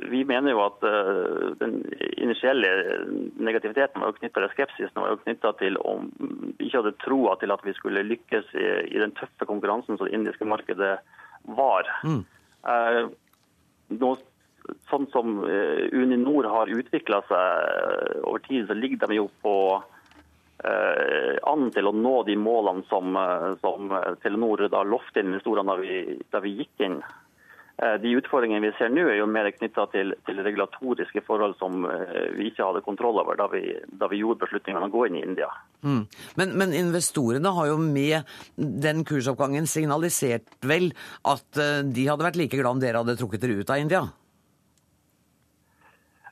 [0.09, 0.85] vi mener jo at
[1.59, 1.73] den
[2.15, 2.69] initielle
[3.35, 7.65] negativiteten var knytta til skepsisen var knytta til om vi ikke hadde troa til at
[7.67, 8.63] vi skulle lykkes i,
[8.95, 10.93] i, den tøffe konkurransen som det indiske markedet
[11.59, 11.91] var.
[12.07, 12.23] Mm.
[13.99, 14.13] Nå
[14.89, 19.57] sånn som eh, Uninor har utvikla seg eh, over tid, så ligger de jo på
[20.63, 23.17] eh, an til å nå de målene som,
[23.61, 23.93] som
[24.23, 26.99] Telenor da lovte investorene da vi, da vi gikk inn.
[27.75, 32.45] De utfordringene vi ser nå, er jo mer knytta til, til, regulatoriske forhold som vi
[32.47, 33.65] ikke hadde kontroll over da vi,
[33.99, 35.49] da vi gjorde beslutningen om å gå inn i India.
[35.83, 36.05] Mm.
[36.39, 40.93] Men, men, investorene har jo med den kursoppgangen signalisert vel
[41.27, 41.59] at
[41.91, 44.05] de hadde vært like glad om dere hadde trukket dere ut av India?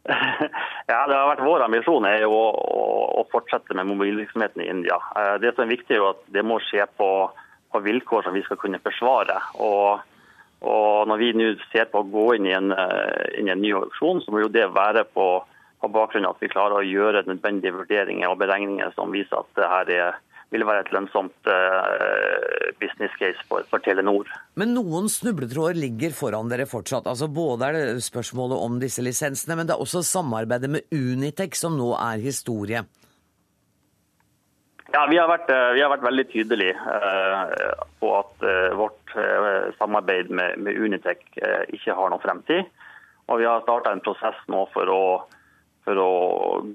[0.91, 2.47] Ja, det har vært Vår ambisjon er jo å,
[3.21, 4.97] å, fortsette med mobilvirksomheten i India.
[5.15, 7.09] Eh, det som er viktig, er at det må skje på,
[7.71, 9.39] på vilkår som vi skal kunne forsvare.
[9.63, 10.03] Og,
[10.63, 13.63] og Når vi nå ser på å gå inn i en, eh, inn i en
[13.63, 15.27] ny auksjon, så må jo det være på,
[15.79, 19.59] på bakgrunn av at vi klarer å gjøre nødvendige vurderinger og beregninger som viser at
[19.59, 20.21] det her er
[20.53, 24.29] vil være et lønnsomt uh, business case for, for, Telenor.
[24.59, 27.09] Men noen snubletråder ligger foran dere fortsatt.
[27.09, 31.57] Altså Både er det spørsmålet om disse lisensene, men det er også samarbeidet med Unitec
[31.59, 32.83] som nå er historie.
[34.93, 38.47] Ja, Vi har vært, vi har vært veldig tydelige uh, på at
[38.77, 38.99] vårt
[39.79, 42.69] samarbeid med, med Unitec ikke har noen fremtid.
[43.31, 45.03] Og vi har starta en prosess nå for å
[45.83, 46.11] for å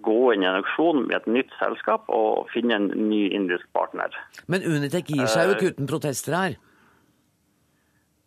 [0.05, 4.15] gå inn i en auksjon med et nytt selskap og finne en ny indisk partner.
[4.47, 6.59] Men Unitec gir seg jo ikke uten protester her?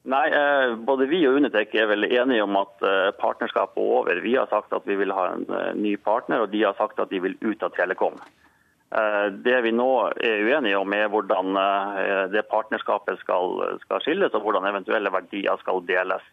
[0.09, 4.21] Nei, eh, både vi og Unitec er vel enige om at eh, partnerskapet er over.
[4.23, 6.99] Vi har sagt at vi vil ha en eh, ny partner, og de har sagt
[6.99, 8.17] at de vil ut av Telekom.
[8.91, 9.87] Det vi nå
[10.19, 11.55] er uenige om, er hvordan
[12.33, 16.25] det partnerskapet skal, skal skilles, og hvordan eventuelle verdier skal deles.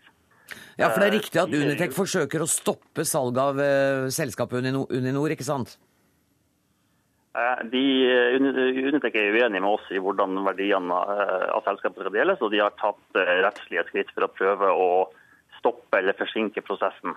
[0.79, 5.35] Ja, for det er riktig at Unitec forsøker å stoppe salget av uh, selskapet Uninor,
[5.35, 5.77] ikke sant?
[7.39, 7.85] Eh, de,
[8.89, 12.63] Unitec er uenige med oss i hvordan verdiene eh, av selskapet skal deles, og de
[12.63, 14.89] har tatt rettslige skritt for å prøve å
[15.59, 17.15] stoppe eller forsinke prosessen.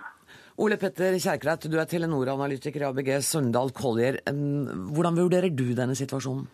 [0.61, 4.19] Ole Petter Kjerkreit, du er Telenor-analytiker i ABG Søndal Collier.
[4.25, 6.47] Hvordan vurderer du denne situasjonen?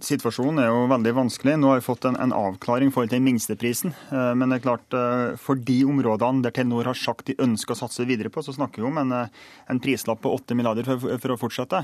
[0.00, 1.58] Situasjonen er jo veldig vanskelig.
[1.60, 3.92] Nå har vi fått en, en avklaring forhold til minsteprisen.
[4.08, 7.76] Eh, men det er klart, eh, for de områdene der Telenor har sagt de ønsker
[7.76, 10.88] å satse videre på, så snakker vi om en, eh, en prislapp på 8 milliarder
[10.88, 11.82] for, for, å fortsette.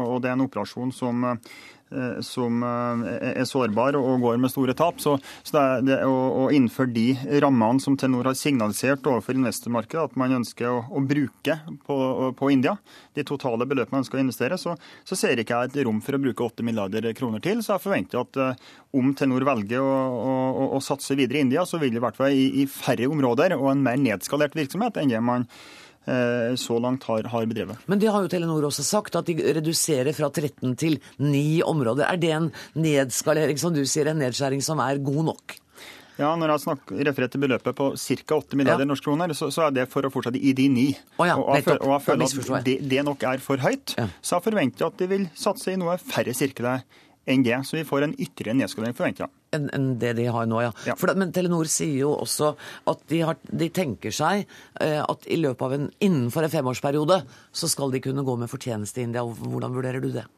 [0.00, 1.26] Og det er en operasjon som
[2.24, 5.00] som eh, er sårbar og går med store tap.
[5.02, 5.16] Så,
[5.46, 7.06] så det er å, innføre de
[7.42, 11.98] rammene som Telenor har signalisert overfor investormarkedet at man ønsker å, å bruke på,
[12.38, 12.74] på, India,
[13.16, 14.74] de totale beløpene man ønsker å investere, så,
[15.08, 17.62] så ser ikke jeg et rom for å bruke 8 milliarder kroner til.
[17.64, 21.66] Så jeg forventer at uh, om Telenor velger å, å, å, satse videre i India,
[21.68, 25.00] så vil det i hvert fall i, i færre områder og en mer nedskalert virksomhet
[25.00, 25.91] enn det man Eh,
[26.58, 27.78] så langt har, har, bedrevet.
[27.86, 32.08] Men det har jo Telenor også sagt, at de reduserer fra 13 til 9 områder.
[32.08, 35.56] Er det en nedskalering, som du sier, en nedskjæring som er god nok?
[36.20, 38.36] Ja, Når jeg snakker, refererer til beløpet på ca.
[38.36, 38.88] 8 milliarder ja.
[38.90, 40.88] norske kroner, så, så, er det for å fortsette i de ni.
[41.16, 43.94] Oh ja, og, jeg, og jeg føler at det, det, nok er for høyt.
[43.98, 44.08] Ja.
[44.20, 46.84] Så jeg forventer at de vil satse i noe færre sirkler
[47.26, 47.58] enn det.
[47.66, 49.28] Så vi får en ytterligere nedskalering, forventa.
[49.52, 50.72] Enn en det de har nå, ja.
[50.88, 50.96] ja.
[50.96, 52.54] Da, men Telenor sier jo også
[52.90, 54.46] at de, har, de tenker seg
[54.80, 58.50] eh, at i løpet av en, innenfor en femårsperiode så skal de kunne gå med
[58.52, 59.24] fortjeneste i India.
[59.24, 60.28] Hvordan vurderer du det?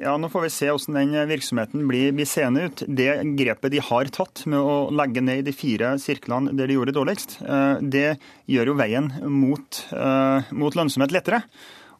[0.00, 2.82] Ja, Nå får vi se hvordan den virksomheten blir, blir seende ut.
[2.88, 3.08] Det
[3.38, 6.98] grepet de har tatt med å legge ned de fire sirklene der de gjorde det
[6.98, 8.08] dårligst, eh, det
[8.50, 11.42] gjør jo veien mot, eh, mot lønnsomhet lettere.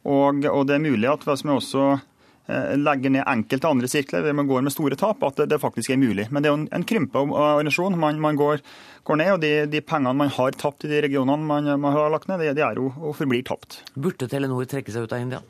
[0.06, 1.86] Og, og, det er mulig at hvis vi også
[2.48, 6.00] legger ned enkelte andre sirkler der man går med store tap, at det, faktisk er
[6.00, 6.28] mulig.
[6.30, 7.98] Men det er jo en, en krympa organisasjon.
[7.98, 8.62] Man, man går,
[9.04, 12.12] går, ned, og de, de, pengene man har tapt i de regionene man, man har
[12.14, 13.80] lagt ned, det, det er jo og forblir tapt.
[13.94, 15.42] Burde Telenor trekke seg ut av India?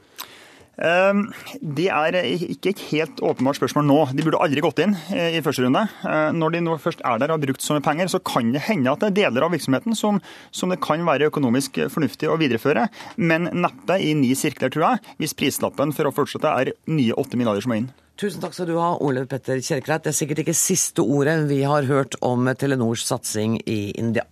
[0.82, 1.26] Ehm,
[1.60, 3.98] det er ikke et helt åpenbart spørsmål nå.
[4.16, 5.86] De burde aldri gått inn eh, i første runde.
[6.04, 8.52] Eh, når de nå først er der og har brukt så mye penger, så kan
[8.54, 10.20] det hende at det er deler av virksomheten som,
[10.52, 15.14] som det kan være økonomisk fornuftig å videreføre, men neppe i ni sirkler, tror jeg,
[15.22, 17.90] hvis prislappen for å fortsette er nye åtte milliarder som må inn.
[18.16, 20.06] Tusen takk skal du ha, Ole Petter Kjerkreit.
[20.06, 24.24] Det er sikkert ikke siste ordet vi har hørt om Telenors satsing i India.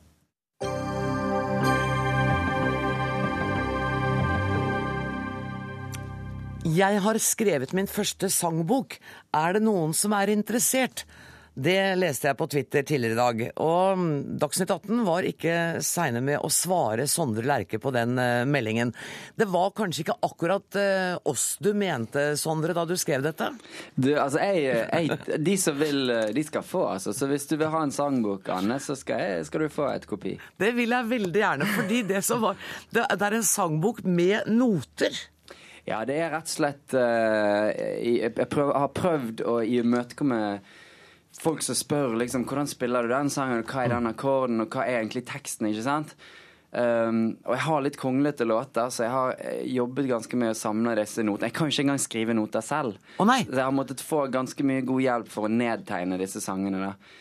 [6.75, 8.97] Jeg har skrevet min første sangbok.
[9.37, 11.05] Er det noen som er interessert?
[11.55, 13.43] Det leste jeg på Twitter tidligere i dag.
[13.63, 15.57] Og mm, Dagsnytt 18 var ikke
[15.87, 18.91] seine med å svare Sondre Lerche på den uh, meldingen.
[19.39, 23.53] Det var kanskje ikke akkurat uh, oss du mente, Sondre, da du skrev dette?
[23.95, 27.15] Du, altså, jeg, jeg, De som vil, de skal få, altså.
[27.15, 30.09] Så hvis du vil ha en sangbok, Anne, så skal, jeg, skal du få et
[30.11, 30.35] kopi.
[30.59, 32.59] Det vil jeg veldig gjerne, fordi det som var
[32.91, 35.23] Det, det er en sangbok med noter.
[35.85, 37.69] Ja, det er rett og slett uh,
[38.01, 40.41] Jeg, prøv, har prøvd å imøtekomme
[41.41, 44.73] folk som spør liksom, hvordan spiller du den sangen, og hva er den akkorden, og
[44.73, 46.15] hva er egentlig teksten, ikke sant?
[46.75, 50.59] Um, og jeg har litt konglete låter, så jeg har eh, jobbet ganske med å
[50.59, 51.51] samle disse notene.
[51.51, 52.97] Jeg kan jo ikke engang skrive noter selv.
[53.23, 56.81] Oh, så jeg har måttet få ganske mye god hjelp for å nedtegne disse sangene.
[56.89, 57.21] da.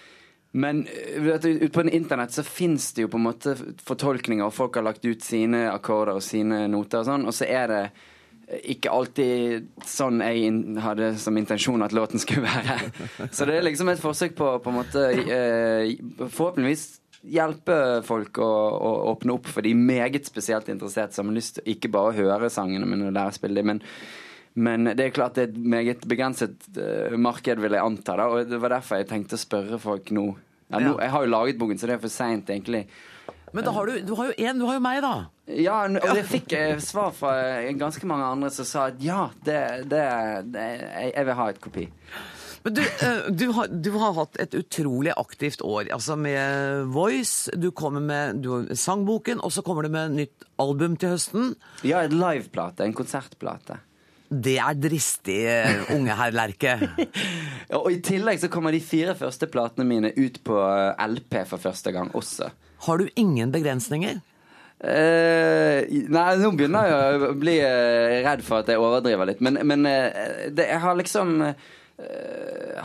[0.57, 3.53] Men ute på internett så fins det jo på en måte
[3.85, 7.49] fortolkninger, og folk har lagt ut sine akkorder og sine noter og sånn, og så
[7.49, 7.83] er det
[8.63, 10.51] ikke alltid sånn jeg
[10.83, 13.29] hadde som intensjon at låten skulle være.
[13.31, 16.85] Så det er liksom et forsøk på på en måte eh, Forhåpentligvis
[17.23, 21.75] hjelpe folk å, å, åpne opp for de meget spesielt interesserte som har lyst til
[21.75, 23.69] ikke bare å høre sangene, men å lære å spille dem.
[23.71, 23.79] Men,
[24.59, 28.17] men, det er klart det er et meget begrenset uh, marked, vil jeg anta.
[28.19, 30.25] Da, og Det var derfor jeg tenkte å spørre folk nå.
[30.73, 32.83] Ja, nå jeg har jo laget boken, så det er for seint, egentlig.
[33.53, 35.15] Men da har du, du har jo én, du har jo meg, da.
[35.43, 37.33] Ja, og jeg fikk svar fra
[37.75, 39.59] ganske mange andre som sa at ja, det,
[39.91, 40.05] det,
[40.53, 40.67] det
[41.09, 41.89] jeg, vil ha et kopi.
[42.63, 45.89] Men du, eh, du, har, du har hatt et utrolig aktivt år.
[45.91, 50.95] Altså med Voice, du kommer med du, sangboken, og så kommer du med nytt album
[50.95, 51.57] til høsten.
[51.83, 52.87] Ja, et liveplate.
[52.87, 53.81] En konsertplate.
[54.33, 56.77] Det er dristig, eh, unge herr Lerke.
[57.77, 61.61] Og I tillegg så kommer de fire første platene mine ut på eh, LP for
[61.61, 62.49] første gang også.
[62.87, 64.23] Har du ingen begrensninger?
[64.83, 69.39] Eh, nei, nå begynner jeg å bli eh, redd for at jeg overdriver litt.
[69.43, 71.55] Men, men uh, det, jeg har liksom uh,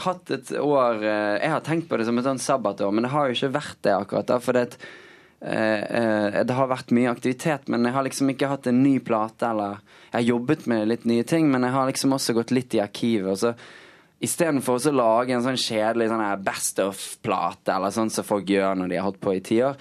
[0.04, 3.26] hatt et år Jeg har tenkt på det som et sånn sabbatår, men det har
[3.26, 4.30] jo ikke vært det akkurat.
[4.30, 4.78] da, for det,
[5.38, 9.48] det har vært mye aktivitet, men jeg har liksom ikke hatt en ny plate.
[9.48, 9.80] eller
[10.10, 12.82] Jeg har jobbet med litt nye ting, men jeg har liksom også gått litt i
[12.84, 13.32] arkivet.
[13.32, 13.54] og så
[14.22, 18.92] Istedenfor å lage en sånn kjedelig sånn best of-plate, eller sånn som folk gjør når
[18.92, 19.78] de har holdt på i ti år,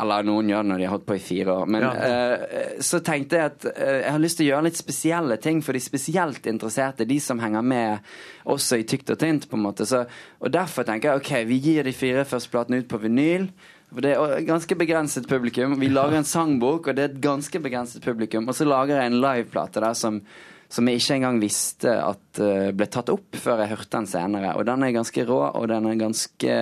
[0.00, 1.68] eller noen gjør det når de har holdt på i fire år.
[1.72, 1.92] Men Ja.
[1.92, 5.62] uh, så tenkte jeg at uh, jeg har lyst til å gjøre litt spesielle ting
[5.64, 7.06] for de spesielt interesserte.
[7.08, 8.10] De som henger med
[8.44, 9.86] også i tykt og tynt, på en måte.
[9.88, 10.04] Så,
[10.40, 13.48] og derfor tenker jeg ok, vi gir de fire første platene ut på vinyl.
[13.92, 15.78] For det er ganske begrenset publikum.
[15.80, 18.48] Vi lager en sangbok, og det er et ganske begrenset publikum.
[18.50, 20.20] Og så lager jeg en liveplate der som
[20.68, 24.56] som jeg ikke engang visste at eh, ble tatt opp før jeg hørte den senere.
[24.58, 26.56] Og den er ganske rå, og den er ganske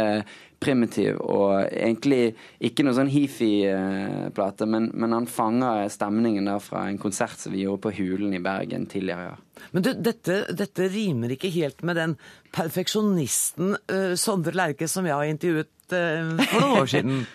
[0.65, 2.35] primitiv og egentlig
[2.65, 7.65] ikke noe sånn hifi-plate, men, men han fanger stemningen der fra en konsert som vi
[7.67, 9.41] gjorde på Hulen i Bergen tidligere i år.
[9.77, 12.17] Men du, dette, dette rimer ikke helt med den
[12.55, 17.25] perfeksjonisten uh, Sondre Lerche som jeg har intervjuet uh, for noen år siden.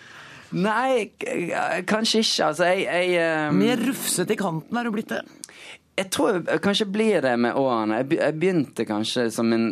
[0.50, 1.12] Nei,
[1.86, 2.48] kanskje ikke.
[2.48, 3.60] Altså, jeg, jeg um...
[3.60, 5.22] Mer rufsete i kanten er du blitt det.
[6.00, 8.00] Jeg tror jeg kanskje blir det med årene.
[8.08, 9.66] Jeg begynte kanskje som en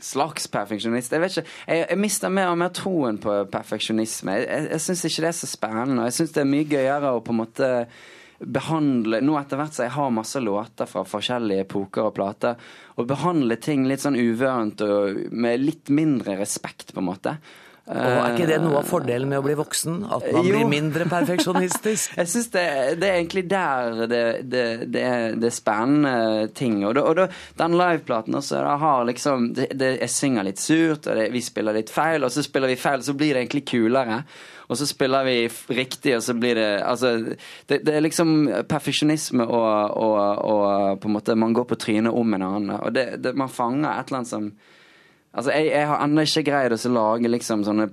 [0.00, 1.12] slags perfeksjonist.
[1.14, 4.36] Jeg vet ikke, jeg, jeg mister mer og mer troen på perfeksjonisme.
[4.38, 6.08] Jeg, jeg, jeg syns ikke det er så spennende.
[6.10, 7.70] Jeg syns det er mye gøyere å på en måte
[8.40, 12.54] behandle Nå etter hvert så jeg har masse låter fra forskjellige epoker og plater,
[12.96, 17.34] og behandle ting litt sånn uvørent og med litt mindre respekt, på en måte.
[17.90, 19.96] Og er ikke det noe av fordelen med å bli voksen?
[20.06, 20.52] At man Jo.
[20.54, 22.12] blir mindre perfeksjonistisk?
[22.20, 22.64] Jeg syns det,
[23.02, 24.22] det er egentlig der det,
[24.52, 24.64] det,
[24.94, 26.84] det, er, det spennende ting.
[26.86, 27.26] Og, da, og da,
[27.58, 31.42] den liveplaten også, da har liksom det, det, Jeg synger litt surt, og det, vi
[31.42, 34.22] spiller litt feil, og så spiller vi feil, så blir det egentlig kulere.
[34.70, 35.36] Og så spiller vi
[35.74, 37.16] riktig, og så blir det Altså,
[37.66, 42.14] det, det er liksom perfeksjonisme og, og, og på en måte Man går på trynet
[42.14, 42.76] om en annen.
[42.78, 44.52] Og det, det, man fanger et eller annet som
[45.30, 47.86] Altså, jeg, jeg har ennå ikke greid å lage liksom sånne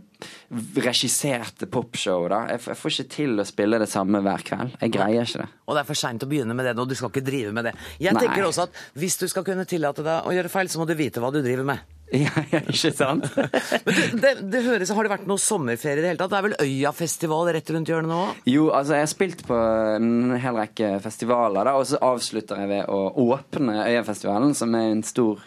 [0.82, 2.26] regisserte popshow.
[2.32, 2.40] da.
[2.50, 4.78] Jeg, jeg får ikke til å spille det samme hver kveld.
[4.82, 5.50] Jeg greier ikke det.
[5.68, 7.70] Og det er for seint å begynne med det nå, du skal ikke drive med
[7.70, 7.76] det.
[8.02, 8.24] Jeg Nei.
[8.26, 10.96] tenker også at hvis du skal kunne tillate deg å gjøre feil, så må du
[10.98, 11.94] vite hva du driver med.
[12.16, 13.28] Ja, ja, ikke sant?
[13.86, 16.32] Men det, det, det høres, Har det vært noe sommerferie i det hele tatt?
[16.32, 18.22] Det er vel Øyafestival rett rundt hjørnet nå?
[18.48, 19.60] Jo, altså jeg har spilt på
[19.98, 24.90] en hel rekke festivaler, da, og så avslutter jeg ved å åpne Øyafestivalen, som er
[24.96, 25.44] en stor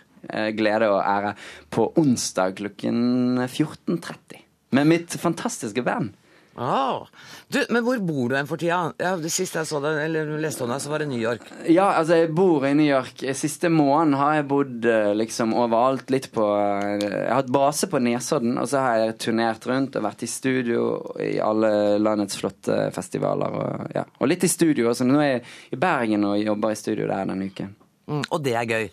[0.57, 1.35] glede og ære,
[1.73, 4.41] på onsdag klokken 14.30.
[4.77, 6.15] Med mitt fantastiske band.
[6.61, 7.07] Ah.
[7.49, 8.93] Du, men hvor bor du hen for tida?
[9.01, 11.47] Ja, det Siste jeg så deg, eller leste om deg, så var det New York.
[11.71, 13.23] Ja, altså jeg bor i New York.
[13.39, 16.11] Siste måneden har jeg bodd eh, liksom overalt.
[16.13, 19.97] Litt på eh, Jeg har hatt base på Nesodden, og så har jeg turnert rundt
[19.97, 20.85] og vært i studio
[21.23, 23.61] i alle landets flotte festivaler.
[23.63, 24.05] Og, ja.
[24.19, 25.09] og litt i studio også.
[25.09, 25.45] Nå er jeg
[25.79, 27.77] i Bergen og jobber i studio der denne uken.
[28.11, 28.91] Mm, og det er gøy.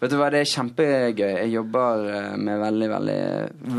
[0.00, 1.32] Vet du hva, Det er kjempegøy.
[1.40, 3.20] Jeg jobber eh, med veldig veldig,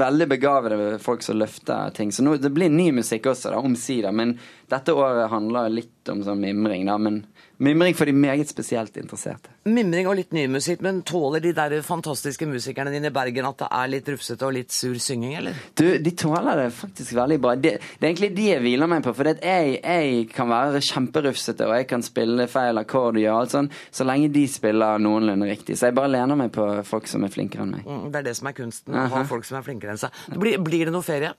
[0.01, 2.11] veldig begavede folk som løfter ting.
[2.11, 4.15] Så nå, det blir ny musikk også, da, omsider.
[4.15, 4.35] Men
[4.71, 6.87] dette året handler litt om sånn mimring.
[6.89, 7.23] da, men
[7.57, 9.49] Mimring for de meget spesielt interesserte.
[9.65, 13.63] Mimring og litt ny musikk, men tåler de der fantastiske musikerne dine i Bergen at
[13.63, 15.57] det er litt rufsete og litt sur synging, eller?
[15.73, 17.55] Du, De tåler det faktisk veldig bra.
[17.57, 19.15] Det, det er egentlig de jeg hviler meg på.
[19.17, 23.39] For det jeg, jeg kan være kjemperufsete, og jeg kan spille feil akkord og gjøre
[23.41, 25.79] alt sånn, så lenge de spiller noenlunde riktig.
[25.79, 27.89] Så jeg bare lener meg på folk som er flinkere enn meg.
[27.89, 30.21] Mm, det er det som er kunsten, å ha folk som er flinkere enn seg.
[30.37, 31.33] Blir, blir det noe ferie?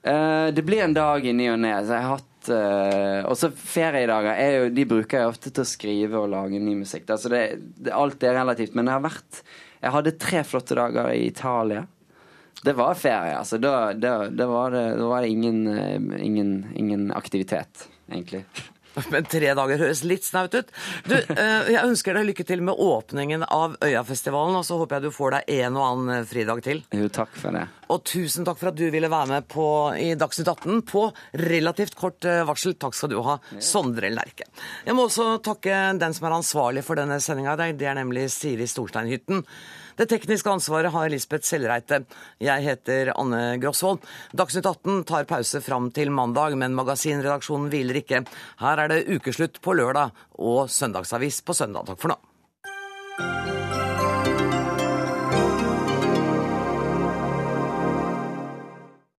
[0.00, 1.74] Uh, det blir en dag i ny og ne.
[1.84, 5.68] Så jeg har hatt eh, Også feriedager er jo, de bruker jeg ofte til å
[5.68, 7.06] skrive og lage ny musikk.
[7.10, 7.18] da.
[7.20, 7.42] Så det,
[7.76, 8.74] det, alt er relativt.
[8.74, 9.42] Men jeg har vært
[9.80, 11.86] Jeg hadde tre flotte dager i Italia.
[12.64, 13.56] Det var ferie, altså.
[13.60, 18.44] Da, da, da var det, da var det ingen, eh, ingen, ingen aktivitet, egentlig.
[19.12, 20.70] Men tre dager høres litt snaut ut.
[21.06, 25.08] Du, eh, jeg ønsker deg lykke til med åpningen av Øyafestivalen, og så håper jeg
[25.08, 26.82] du får deg en og annen eh, fridag til.
[26.96, 27.66] Jo, takk for det.
[27.90, 29.66] Og tusen takk for at du ville være med på,
[29.98, 31.04] i Dagsnytt 18 på
[31.46, 32.76] relativt kort eh, varsel.
[32.80, 34.48] Takk skal du ha, Sondre Lerche.
[34.86, 37.58] Jeg må også takke den som er ansvarlig for denne sendinga.
[37.58, 39.44] Det er nemlig Siri Storsteinhytten.
[40.00, 41.98] Det tekniske ansvaret har Lisbeth Sellreite.
[42.40, 44.00] Jeg heter Anne Grosvold.
[44.32, 48.22] Dagsnytt 18 tar pause fram til mandag, men magasinredaksjonen hviler ikke.
[48.64, 51.84] Her er det ukeslutt på lørdag og søndagsavis på søndag.
[51.92, 52.20] Takk for nå.